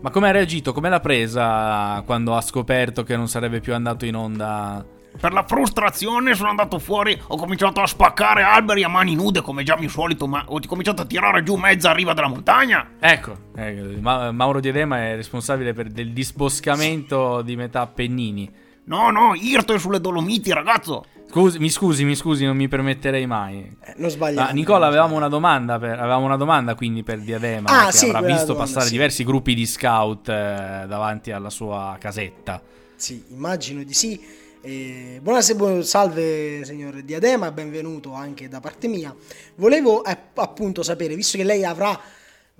[0.00, 0.72] Ma come ha reagito?
[0.72, 4.84] Come l'ha presa quando ha scoperto che non sarebbe più andato in onda?
[5.20, 9.64] Per la frustrazione sono andato fuori, ho cominciato a spaccare alberi a mani nude come
[9.64, 12.90] già mio solito, ma ho cominciato a tirare giù mezza riva della montagna.
[13.00, 18.66] Ecco, eh, Ma- Mauro Diadema è responsabile per del disboscamento di metà Appennini.
[18.88, 21.04] No, no, Irto sulle Dolomiti, ragazzo.
[21.28, 23.76] Scusi, mi scusi, mi scusi, non mi permetterei mai.
[23.84, 24.48] Eh, non sbagliamo.
[24.48, 28.06] Ah, Nicola, avevamo una domanda, per, avevamo una domanda quindi per Diadema, Ah, che sì,
[28.06, 28.92] avrà visto domanda, passare sì.
[28.92, 32.62] diversi gruppi di scout eh, davanti alla sua casetta.
[32.96, 34.18] Sì, immagino di sì.
[34.62, 39.14] Eh, buonasera, bu- salve signor Diadema, benvenuto anche da parte mia.
[39.56, 42.00] Volevo eh, appunto sapere, visto che lei avrà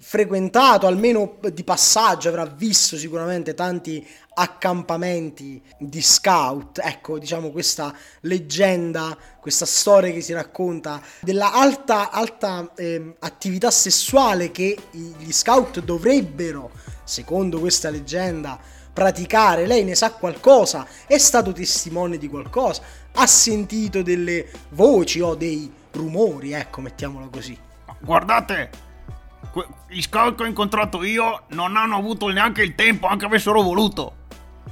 [0.01, 4.07] frequentato, almeno di passaggio, avrà visto sicuramente tanti
[4.39, 6.81] accampamenti di scout.
[6.83, 14.51] Ecco, diciamo questa leggenda, questa storia che si racconta della alta, alta eh, attività sessuale
[14.53, 16.71] che gli scout dovrebbero,
[17.03, 18.59] secondo questa leggenda,
[18.93, 19.67] praticare.
[19.67, 22.83] Lei ne sa qualcosa, è stato testimone di qualcosa,
[23.15, 27.59] ha sentito delle voci o dei rumori, ecco, mettiamolo così.
[28.01, 28.71] Guardate,
[29.89, 34.18] gli scout che ho incontrato io non hanno avuto neanche il tempo, anche avessero voluto.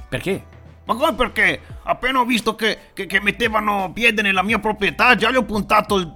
[0.09, 0.55] Perché?
[0.85, 1.59] Ma come perché?
[1.83, 5.97] Appena ho visto che, che- che mettevano piede nella mia proprietà, già gli ho puntato
[5.97, 6.13] il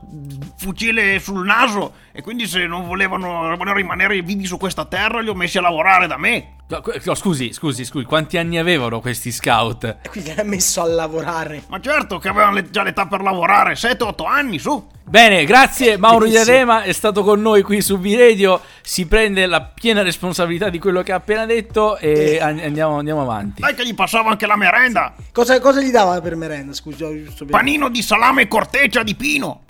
[0.61, 1.93] fucile sul naso.
[2.13, 5.61] E quindi se non volevano, volevano rimanere vivi su questa terra, li ho messi a
[5.61, 6.55] lavorare da me.
[7.03, 9.83] No, scusi, scusi, scusi, quanti anni avevano questi scout?
[10.03, 11.63] E quindi l'ha messo a lavorare.
[11.67, 14.87] Ma certo che avevano le- già l'età per lavorare, 7-8 anni, su.
[15.03, 16.25] Bene, grazie Mauro.
[16.25, 21.01] Diadema, è stato con noi qui su V-Radio, si prende la piena responsabilità di quello
[21.01, 23.59] che ha appena detto e an- andiamo, andiamo avanti.
[23.61, 25.13] Dai che gli passavo anche la merenda.
[25.33, 26.71] Cosa, cosa gli dava per merenda?
[26.73, 27.07] Scusa.
[27.49, 29.63] Panino di salame e corteccia di pino.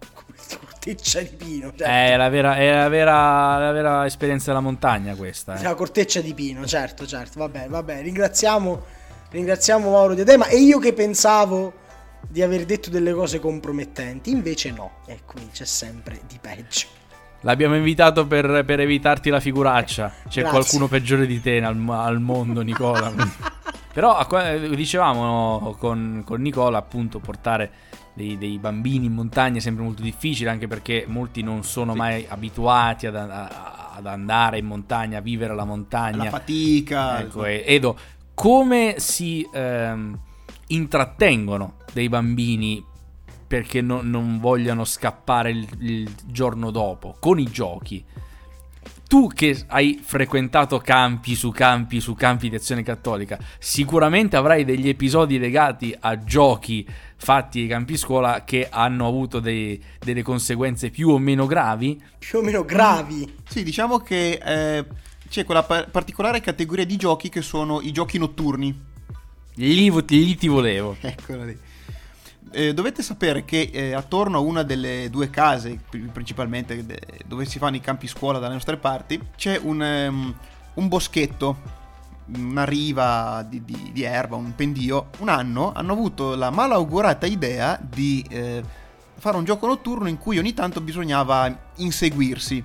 [0.82, 1.72] Corteccia di pino.
[1.76, 5.56] Cioè, È la vera, è la vera, la vera esperienza della montagna questa.
[5.58, 5.62] eh.
[5.62, 7.40] La corteccia di pino, certo, certo.
[7.40, 8.02] Vabbè, vabbè.
[8.02, 8.84] Ringraziamo,
[9.30, 10.48] ringraziamo Mauro Diadema.
[10.48, 11.74] E io che pensavo
[12.28, 14.92] di aver detto delle cose compromettenti, invece no.
[15.06, 16.88] E qui c'è sempre di peggio.
[17.42, 20.10] L'abbiamo invitato per, per evitarti la figuraccia.
[20.28, 20.44] C'è Grazie.
[20.50, 23.12] qualcuno peggiore di te al, al mondo, Nicola.
[23.94, 27.70] Però qua- dicevamo con, con Nicola appunto portare
[28.14, 32.26] dei, dei bambini in montagna è sempre molto difficile anche perché molti non sono mai
[32.28, 36.24] abituati ad, a- ad andare in montagna, a vivere la montagna.
[36.26, 37.20] La fatica.
[37.22, 37.98] Ecco, e- Edo,
[38.34, 40.20] come si ehm,
[40.68, 42.84] intrattengono dei bambini
[43.48, 48.04] perché no- non vogliano scappare il, il giorno dopo con i giochi?
[49.12, 54.88] Tu che hai frequentato campi su campi su campi di azione cattolica, sicuramente avrai degli
[54.88, 61.10] episodi legati a giochi fatti ai campi scuola che hanno avuto dei- delle conseguenze più
[61.10, 62.02] o meno gravi.
[62.20, 63.30] Più o meno gravi.
[63.50, 64.86] Sì, diciamo che eh,
[65.28, 68.74] c'è quella pa- particolare categoria di giochi che sono i giochi notturni.
[69.56, 70.96] Lì, vo- lì ti volevo.
[71.02, 71.58] Eccola lì.
[72.54, 76.84] Eh, dovete sapere che eh, attorno a una delle due case, pri- principalmente
[77.26, 80.36] dove si fanno i campi scuola dalle nostre parti, c'è un, ehm,
[80.74, 81.80] un boschetto,
[82.36, 85.10] una riva di, di- di erba, un pendio.
[85.20, 88.62] Un anno hanno avuto la malaugurata idea di eh,
[89.16, 92.62] fare un gioco notturno in cui ogni tanto bisognava inseguirsi.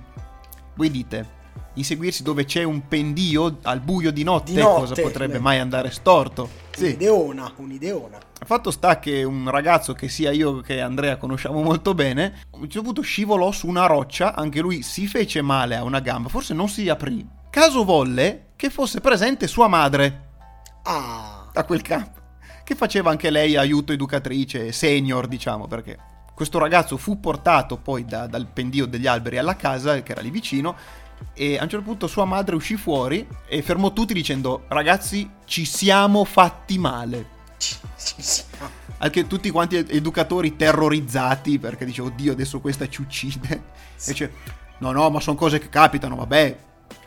[0.74, 1.34] Voi dite,
[1.76, 5.38] inseguirsi dove c'è un pendio al buio di notte, Di notte, cosa potrebbe beh.
[5.40, 6.48] mai andare storto?
[6.72, 6.84] Sì.
[6.84, 8.18] Un'ideona, un'ideona.
[8.44, 12.62] Fatto sta che un ragazzo che sia io che Andrea conosciamo molto bene, a un
[12.68, 16.52] certo punto scivolò su una roccia, anche lui si fece male a una gamba, forse
[16.52, 17.26] non si aprì.
[17.48, 20.24] Caso volle che fosse presente sua madre
[20.82, 22.20] Ah, a quel campo,
[22.62, 25.98] che faceva anche lei aiuto educatrice, senior diciamo, perché
[26.34, 30.28] questo ragazzo fu portato poi da- dal pendio degli alberi alla casa, che era lì
[30.30, 30.76] vicino,
[31.34, 35.64] e a un certo punto sua madre uscì fuori e fermò tutti dicendo ragazzi ci
[35.64, 37.34] siamo fatti male.
[38.98, 43.48] Anche tutti quanti ed- educatori terrorizzati perché dice oddio adesso questa ci uccide.
[43.54, 43.62] E
[44.06, 44.32] dice
[44.78, 46.56] no no ma sono cose che capitano, vabbè,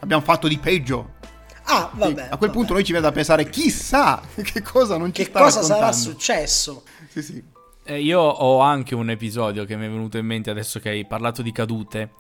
[0.01, 1.13] abbiamo fatto di peggio.
[1.71, 2.29] Ah, Sì, vabbè.
[2.31, 2.73] a quel punto vabbè.
[2.73, 6.83] noi ci viene da pensare chissà che cosa non ci Che sta cosa sarà successo?
[7.09, 7.43] Sì, sì.
[7.83, 11.05] Eh, io ho anche un episodio che mi è venuto in mente adesso che hai
[11.07, 12.11] parlato di cadute.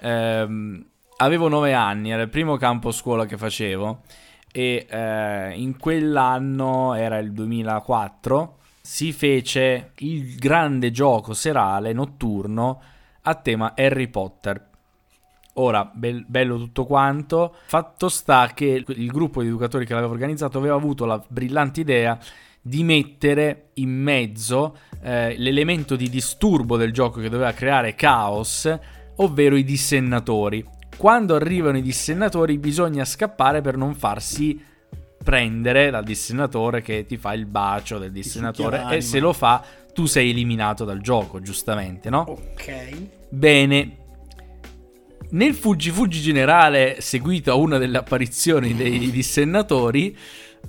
[0.00, 0.84] Ehm,
[1.18, 4.00] avevo nove anni, era il primo campo scuola che facevo
[4.52, 12.80] e eh, in quell'anno, era il 2004, si fece il grande gioco serale notturno
[13.22, 14.68] a tema Harry Potter.
[15.54, 20.58] Ora, bel- bello tutto quanto, fatto sta che il gruppo di educatori che l'aveva organizzato
[20.58, 22.18] aveva avuto la brillante idea
[22.60, 28.72] di mettere in mezzo eh, l'elemento di disturbo del gioco che doveva creare caos,
[29.16, 30.64] ovvero i dissennatori.
[30.96, 34.72] Quando arrivano i dissennatori bisogna scappare per non farsi
[35.22, 40.06] prendere dal dissennatore che ti fa il bacio del dissennatore e se lo fa tu
[40.06, 42.24] sei eliminato dal gioco, giustamente, no?
[42.28, 43.08] Ok.
[43.30, 43.96] Bene.
[45.30, 50.16] Nel fuggi fuggi generale, seguito a una delle apparizioni dei dissennatori,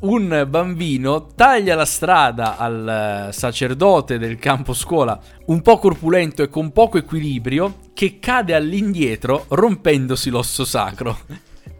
[0.01, 6.49] un bambino taglia la strada al eh, sacerdote del campo scuola, un po' corpulento e
[6.49, 11.17] con poco equilibrio, che cade all'indietro rompendosi l'osso sacro.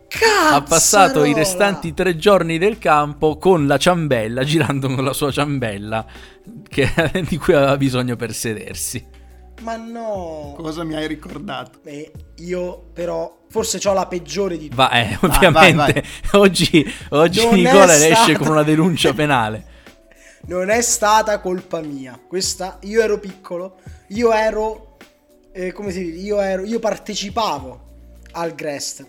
[0.08, 0.56] Cazzo!
[0.56, 5.32] ha passato i restanti tre giorni del campo con la ciambella, girando con la sua
[5.32, 6.06] ciambella
[6.68, 6.94] che-
[7.28, 9.06] di cui aveva bisogno per sedersi.
[9.62, 10.54] Ma no.
[10.58, 11.80] Cosa mi hai ricordato?
[11.84, 14.76] Eh, io però forse ho la peggiore di tutte.
[14.76, 15.76] Va, eh, Vai, ovviamente.
[15.94, 16.04] vai,
[16.42, 19.66] Oggi, oggi Non è Nicola esce stata- con una denuncia penale.
[20.48, 22.20] Non è stata colpa mia.
[22.28, 23.78] Questa io ero piccolo,
[24.10, 24.98] io ero
[25.54, 27.82] eh, come si dice, io ero io partecipavo
[28.34, 29.06] al Grest.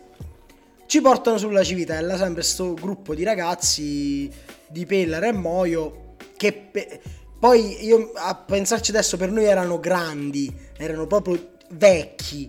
[0.86, 4.30] Ci portano sulla Civitella sempre sto gruppo di ragazzi
[4.68, 7.01] di Pellara e Moio che pe-
[7.38, 12.49] poi io a pensarci adesso per noi erano grandi, erano proprio vecchi.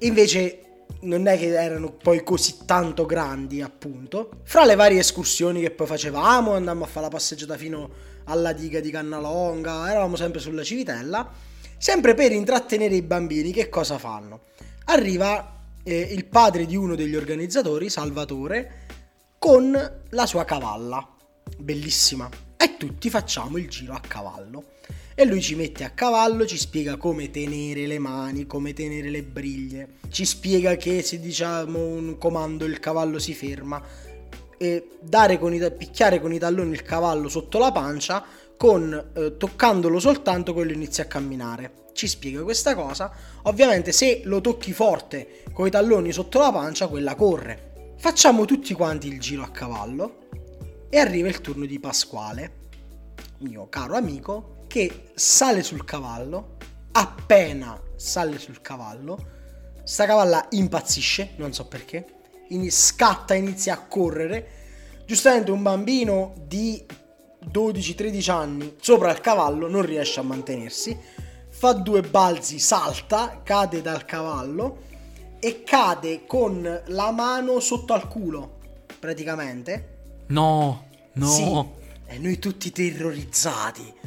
[0.00, 0.63] Invece
[1.04, 4.40] non è che erano poi così tanto grandi, appunto.
[4.42, 8.80] Fra le varie escursioni che poi facevamo, andammo a fare la passeggiata fino alla diga
[8.80, 11.30] di Cannalonga, eravamo sempre sulla Civitella.
[11.76, 14.44] Sempre per intrattenere i bambini, che cosa fanno?
[14.86, 18.86] Arriva eh, il padre di uno degli organizzatori, Salvatore,
[19.38, 21.06] con la sua cavalla,
[21.58, 22.28] bellissima.
[22.56, 24.64] E tutti facciamo il giro a cavallo.
[25.16, 29.22] E lui ci mette a cavallo, ci spiega come tenere le mani, come tenere le
[29.22, 33.80] briglie, ci spiega che se diciamo un comando il cavallo si ferma,
[34.56, 34.88] e
[35.38, 38.24] con i, picchiare con i talloni il cavallo sotto la pancia,
[38.56, 41.82] con eh, toccandolo soltanto quello inizia a camminare.
[41.92, 43.12] Ci spiega questa cosa.
[43.42, 47.94] Ovviamente se lo tocchi forte con i talloni sotto la pancia, quella corre.
[47.98, 50.18] Facciamo tutti quanti il giro a cavallo
[50.88, 52.52] e arriva il turno di Pasquale,
[53.38, 56.56] mio caro amico, che sale sul cavallo.
[56.90, 59.24] Appena sale sul cavallo,
[59.84, 62.06] sta cavalla impazzisce, non so perché.
[62.48, 64.48] ini- scatta, inizia a correre.
[65.06, 66.84] Giustamente un bambino di
[67.52, 70.98] 12-13 anni sopra il cavallo non riesce a mantenersi.
[71.50, 74.82] Fa due balzi, salta, cade dal cavallo
[75.38, 78.58] e cade con la mano sotto al culo,
[78.98, 79.98] praticamente.
[80.26, 81.26] No, no.
[81.28, 84.02] Sì, e noi tutti terrorizzati.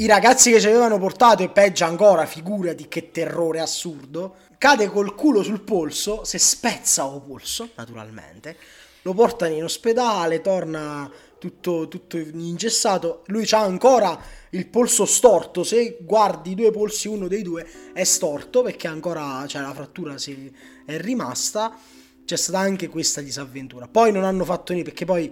[0.00, 5.14] I ragazzi che ci avevano portato, e peggio ancora, figurati che terrore assurdo, cade col
[5.14, 8.56] culo sul polso, se spezza o polso, naturalmente,
[9.02, 14.18] lo portano in ospedale, torna tutto, tutto ingessato, lui ha ancora
[14.50, 19.44] il polso storto, se guardi i due polsi uno dei due è storto perché ancora
[19.46, 20.50] cioè, la frattura si
[20.86, 21.76] è rimasta,
[22.24, 23.86] c'è stata anche questa disavventura.
[23.86, 25.30] Poi non hanno fatto niente perché poi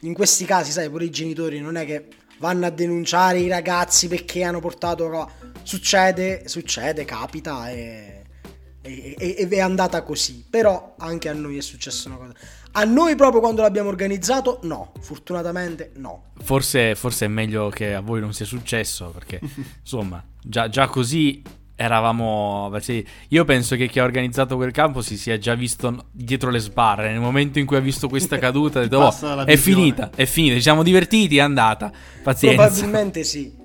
[0.00, 2.08] in questi casi, sai, pure i genitori non è che
[2.40, 5.30] vanno a denunciare i ragazzi perché hanno portato.
[5.62, 8.24] Succede, succede, capita e,
[8.82, 10.44] e- e- e è andata così.
[10.50, 12.32] Però anche a noi è successa una cosa.
[12.72, 14.92] A noi proprio quando l'abbiamo organizzato, no.
[15.00, 16.32] Fortunatamente no.
[16.42, 19.40] Forse, forse è meglio che a voi non sia successo, perché
[19.80, 21.42] insomma, già, già così
[21.80, 22.70] eravamo.
[22.80, 26.58] sì, Io penso che chi ha organizzato quel campo si sia già visto dietro le
[26.58, 27.10] sbarre.
[27.10, 30.26] Nel momento in cui ha visto questa caduta, ha detto: "Oh, è visione." finita, è
[30.26, 30.54] finita.
[30.56, 31.90] Ci siamo divertiti, è andata.
[32.22, 32.66] Pazienza.
[32.66, 33.59] Probabilmente sì.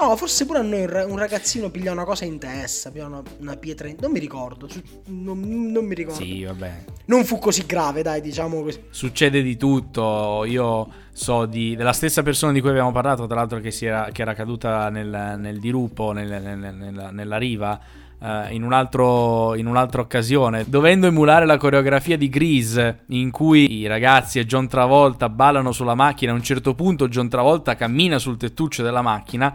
[0.00, 3.06] No, forse pure a noi un ra- un ragazzino piglia una cosa in testa, piglia
[3.06, 3.96] una, una pietra in...
[4.00, 5.40] Non mi ricordo, su- non,
[5.70, 6.22] non mi ricordo.
[6.24, 6.84] Sì, vabbè.
[7.06, 8.82] Non fu così grave, dai, diciamo così.
[8.88, 10.44] Succede di tutto.
[10.46, 14.08] Io so di, della stessa persona di cui abbiamo parlato, tra l'altro, che, si era,
[14.10, 17.78] che era caduta nel, nel dirupo, nel- nel- nella, nella riva.
[18.22, 23.78] Eh, in, un altro, in un'altra occasione, dovendo emulare la coreografia di Grease, in cui
[23.78, 26.32] i ragazzi e John Travolta ballano sulla macchina.
[26.32, 29.52] A un certo punto, John Travolta cammina sul tettuccio della macchina.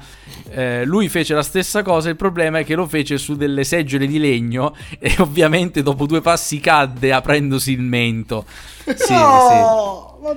[0.49, 2.09] eh, lui fece la stessa cosa.
[2.09, 6.21] Il problema è che lo fece su delle seggiole di legno, e ovviamente dopo due
[6.21, 8.45] passi cadde aprendosi il mento.
[8.85, 9.13] Sì, sì.
[9.13, 10.19] no!
[10.21, 10.35] ma-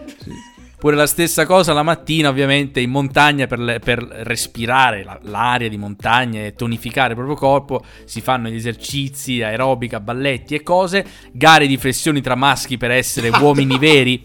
[0.79, 5.69] Pure la stessa cosa la mattina, ovviamente, in montagna per, le- per respirare la- l'aria
[5.69, 7.83] di montagna e tonificare il proprio corpo.
[8.05, 11.05] Si fanno gli esercizi, aerobica, balletti e cose.
[11.33, 14.25] Gare di flessioni tra maschi per essere uomini veri.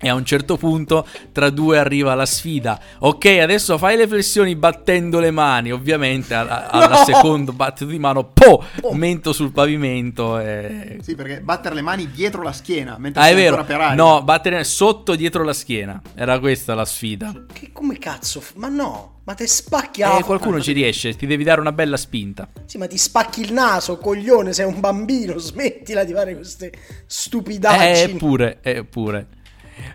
[0.00, 2.78] E a un certo punto tra due arriva la sfida.
[2.98, 5.72] Ok, adesso fai le flessioni battendo le mani.
[5.72, 7.04] Ovviamente alla, alla No!
[7.04, 8.62] secondo battito di mano, po!
[8.92, 10.38] Mento sul pavimento.
[10.38, 10.98] E...
[11.00, 13.64] Sì, perché battere le mani dietro la schiena, mentre Ah, è vero.
[13.64, 13.94] per aria.
[13.94, 16.02] No, battere sotto dietro la schiena.
[16.14, 17.32] Era questa la sfida.
[17.50, 18.42] Che come cazzo?
[18.56, 21.96] Ma no, ma te spacchi la Eh, qualcuno ci riesce, ti devi dare una bella
[21.96, 22.46] spinta.
[22.66, 26.72] Sì, ma ti spacchi il naso, coglione, sei un bambino, smettila di fare queste
[27.06, 28.12] stupidaggini.
[28.12, 29.26] Eppure, eppure.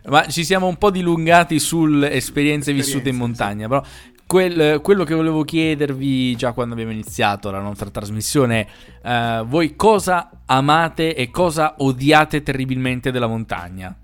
[0.05, 3.83] Ma ci siamo un po' dilungati sulle esperienze vissute in montagna, però
[4.29, 8.67] quel- quello che volevo chiedervi già quando abbiamo iniziato la nostra trasmissione
[9.01, 13.95] è eh, voi cosa amate e cosa odiate terribilmente della montagna?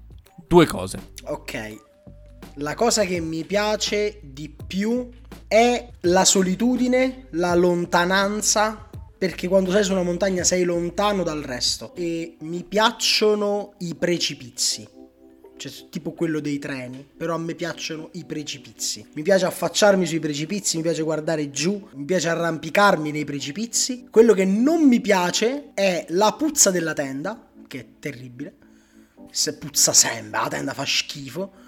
[0.47, 1.11] Due cose.
[1.25, 1.77] Ok.
[2.55, 5.09] La cosa che mi piace di più
[5.47, 11.93] è la solitudine, la lontananza, perché quando sei su una montagna sei lontano dal resto.
[11.95, 14.94] E mi piacciono i precipizi.
[15.57, 19.05] Cioè tipo quello dei treni, però a me piacciono i precipizi.
[19.13, 24.07] Mi piace affacciarmi sui precipizi, mi piace guardare giù, mi piace arrampicarmi nei precipizi.
[24.09, 28.55] Quello che non mi piace è la puzza della tenda, che è terribile.
[29.31, 31.63] Se puzza sempre, la tenda fa schifo.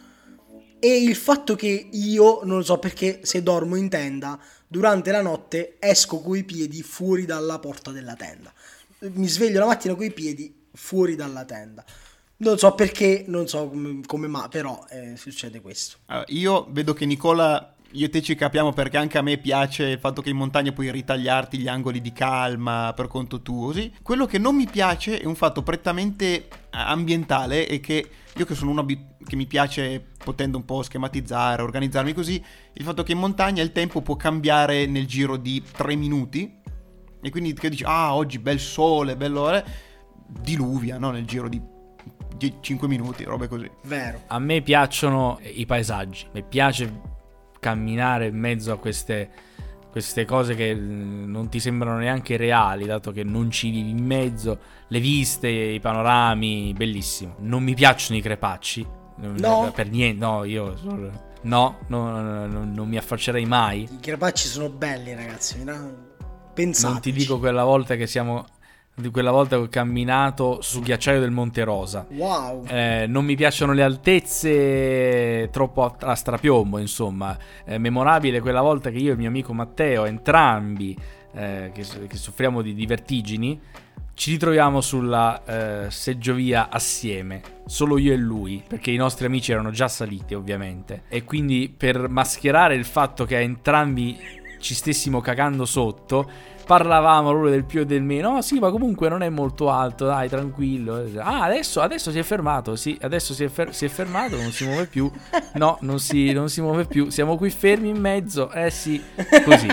[0.79, 5.21] E il fatto che io, non lo so perché, se dormo in tenda, durante la
[5.21, 8.53] notte esco coi piedi fuori dalla porta della tenda.
[8.99, 11.83] Mi sveglio la mattina coi piedi fuori dalla tenda.
[12.39, 15.97] Non so perché, non so come, come ma, però eh, succede questo.
[16.05, 19.85] Allora, io vedo che Nicola, io e te ci capiamo perché anche a me piace
[19.85, 23.91] il fatto che in montagna puoi ritagliarti gli angoli di calma per conto tuo, così.
[24.03, 28.53] Quello che non mi piace è un fatto prettamente eh, ambientale e che io che
[28.53, 33.17] sono uno che mi piace potendo un po' schematizzare, organizzarmi così, il fatto che in
[33.17, 36.55] montagna il tempo può cambiare nel giro di 3 minuti
[37.19, 39.63] e quindi che dici ah oggi bel sole, bello eh",
[40.39, 41.09] diluvia, no?
[41.09, 41.59] Nel giro di
[42.37, 43.69] 5 minuti, robe così.
[43.83, 44.21] Vero.
[44.27, 47.15] A me piacciono i paesaggi, mi piace
[47.59, 49.29] camminare in mezzo a queste,
[49.91, 54.03] queste cose che mm, non ti sembrano neanche reali, dato che non ci vivi in
[54.05, 57.35] mezzo, le viste, i panorami, bellissimo.
[57.39, 59.71] Non mi piacciono i crepacci, No?
[59.73, 61.11] per niente, no, io no,
[61.41, 63.87] no, no, no, non mi affaccerei mai.
[63.91, 65.63] I crepacci sono belli, ragazzi.
[65.63, 66.05] no?
[66.53, 66.93] Pensate.
[66.93, 68.45] Non ti dico quella volta che siamo
[68.99, 72.07] di quella volta che ho camminato sul ghiacciaio del Monte Rosa.
[72.09, 72.65] Wow.
[72.65, 77.37] Eh, non mi piacciono le altezze troppo a, a strapiombo, insomma.
[77.63, 80.97] È memorabile quella volta che io e il mio amico Matteo, entrambi
[81.33, 83.61] eh, che, che soffriamo di, di vertigini,
[84.15, 89.69] ci ritroviamo sulla eh, seggiovia assieme, solo io e lui, perché i nostri amici erano
[89.69, 91.03] già saliti ovviamente.
[91.07, 94.17] E quindi per mascherare il fatto che a entrambi
[94.59, 98.33] ci stessimo cagando sotto, parlavamo loro del più e del meno.
[98.33, 101.03] No, sì, ma comunque non è molto alto, dai, tranquillo.
[101.15, 104.51] Ah, adesso, adesso si è fermato, sì, adesso si è, fer- si è fermato, non
[104.51, 105.09] si muove più.
[105.53, 107.09] No, non si, non si muove più.
[107.09, 109.01] Siamo qui fermi in mezzo, eh sì,
[109.43, 109.67] così.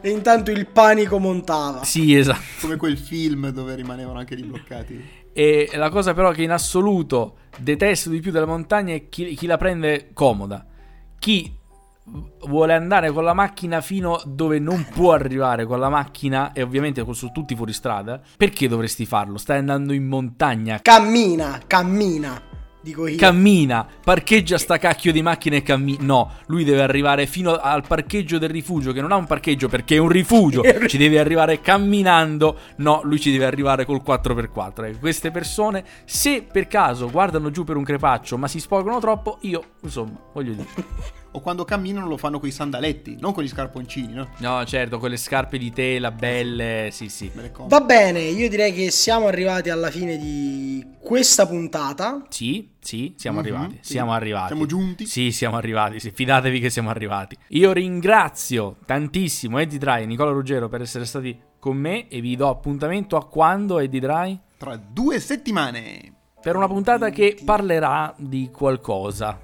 [0.00, 1.82] E intanto il panico montava.
[1.84, 2.40] Sì, esatto.
[2.60, 5.16] Come quel film dove rimanevano anche lì bloccati.
[5.32, 9.46] E la cosa però che in assoluto detesto di più della montagna è chi, chi
[9.46, 10.66] la prende comoda.
[11.18, 11.57] Chi
[12.46, 17.04] vuole andare con la macchina fino dove non può arrivare con la macchina e ovviamente
[17.12, 18.20] sono tutti fuori strada.
[18.36, 19.38] Perché dovresti farlo?
[19.38, 20.80] Stai andando in montagna.
[20.80, 22.48] Cammina, cammina.
[22.80, 23.16] Dico io.
[23.16, 26.02] Cammina, parcheggia sta cacchio di macchina e cammina.
[26.04, 29.96] No, lui deve arrivare fino al parcheggio del rifugio, che non ha un parcheggio perché
[29.96, 30.62] è un rifugio.
[30.86, 32.56] Ci deve arrivare camminando.
[32.76, 34.84] No, lui ci deve arrivare col 4x4.
[34.84, 39.38] E queste persone, se per caso guardano giù per un crepaccio ma si sporcano troppo,
[39.42, 41.16] io, insomma, voglio dire.
[41.32, 44.28] O quando camminano lo fanno con i sandaletti, non con gli scarponcini, no?
[44.38, 47.30] No, certo, con le scarpe di tela belle, sì, sì.
[47.66, 52.24] Va bene, io direi che siamo arrivati alla fine di questa puntata.
[52.30, 53.78] Sì, sì, siamo Mhm, arrivati.
[53.82, 53.92] sì.
[53.92, 54.46] Siamo arrivati.
[54.48, 55.06] Siamo giunti.
[55.06, 56.00] Sì, siamo arrivati.
[56.00, 57.36] Sì, fidatevi che siamo arrivati.
[57.48, 62.36] Io ringrazio tantissimo Eddie Dry e Nicola Ruggero per essere stati con me e vi
[62.36, 64.40] do appuntamento a quando Eddie Dry?
[64.56, 66.14] Tra due settimane.
[66.40, 69.38] Per una puntata che parlerà di qualcosa.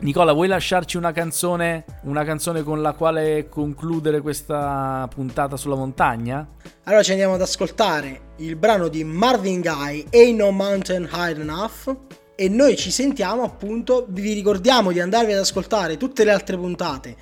[0.00, 6.46] Nicola, vuoi lasciarci una canzone, una canzone con la quale concludere questa puntata sulla montagna?
[6.84, 11.96] Allora ci andiamo ad ascoltare il brano di Marvin Gaye, Ain't No Mountain High Enough.
[12.36, 17.16] E noi ci sentiamo appunto, vi ricordiamo di andarvi ad ascoltare tutte le altre puntate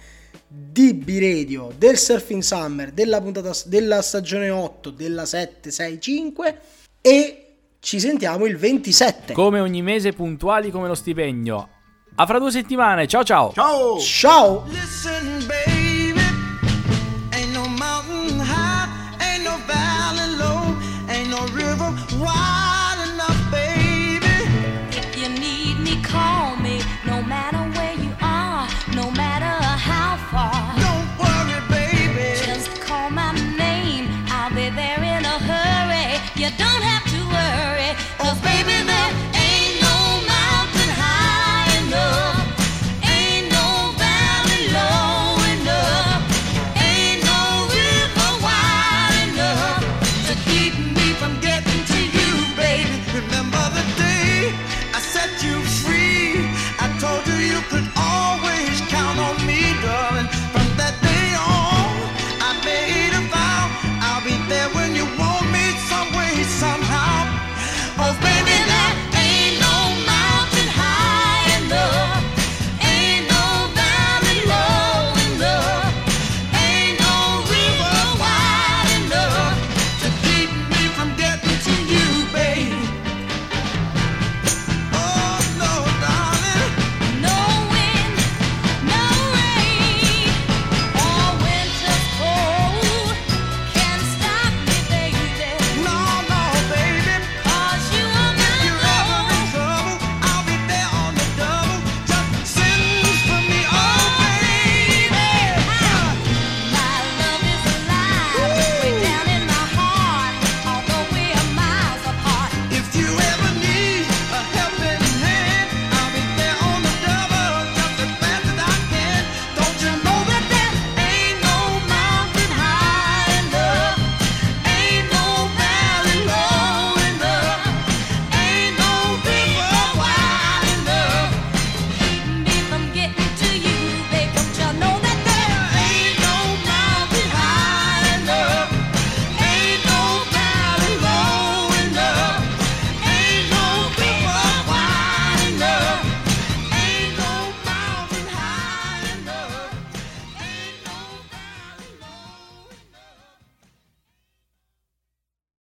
[0.49, 6.59] di B-Radio, del Surfing Summer, della, puntata, della stagione 8, della 7, 6, 5
[7.01, 7.47] e
[7.81, 9.33] ci sentiamo il 27.
[9.33, 11.69] Come ogni mese puntuali come lo stipendio.
[12.15, 13.53] A fra due settimane, ciao ciao!
[13.53, 13.99] Ciao!
[13.99, 14.65] Ciao!
[14.69, 15.72] Listen, baby.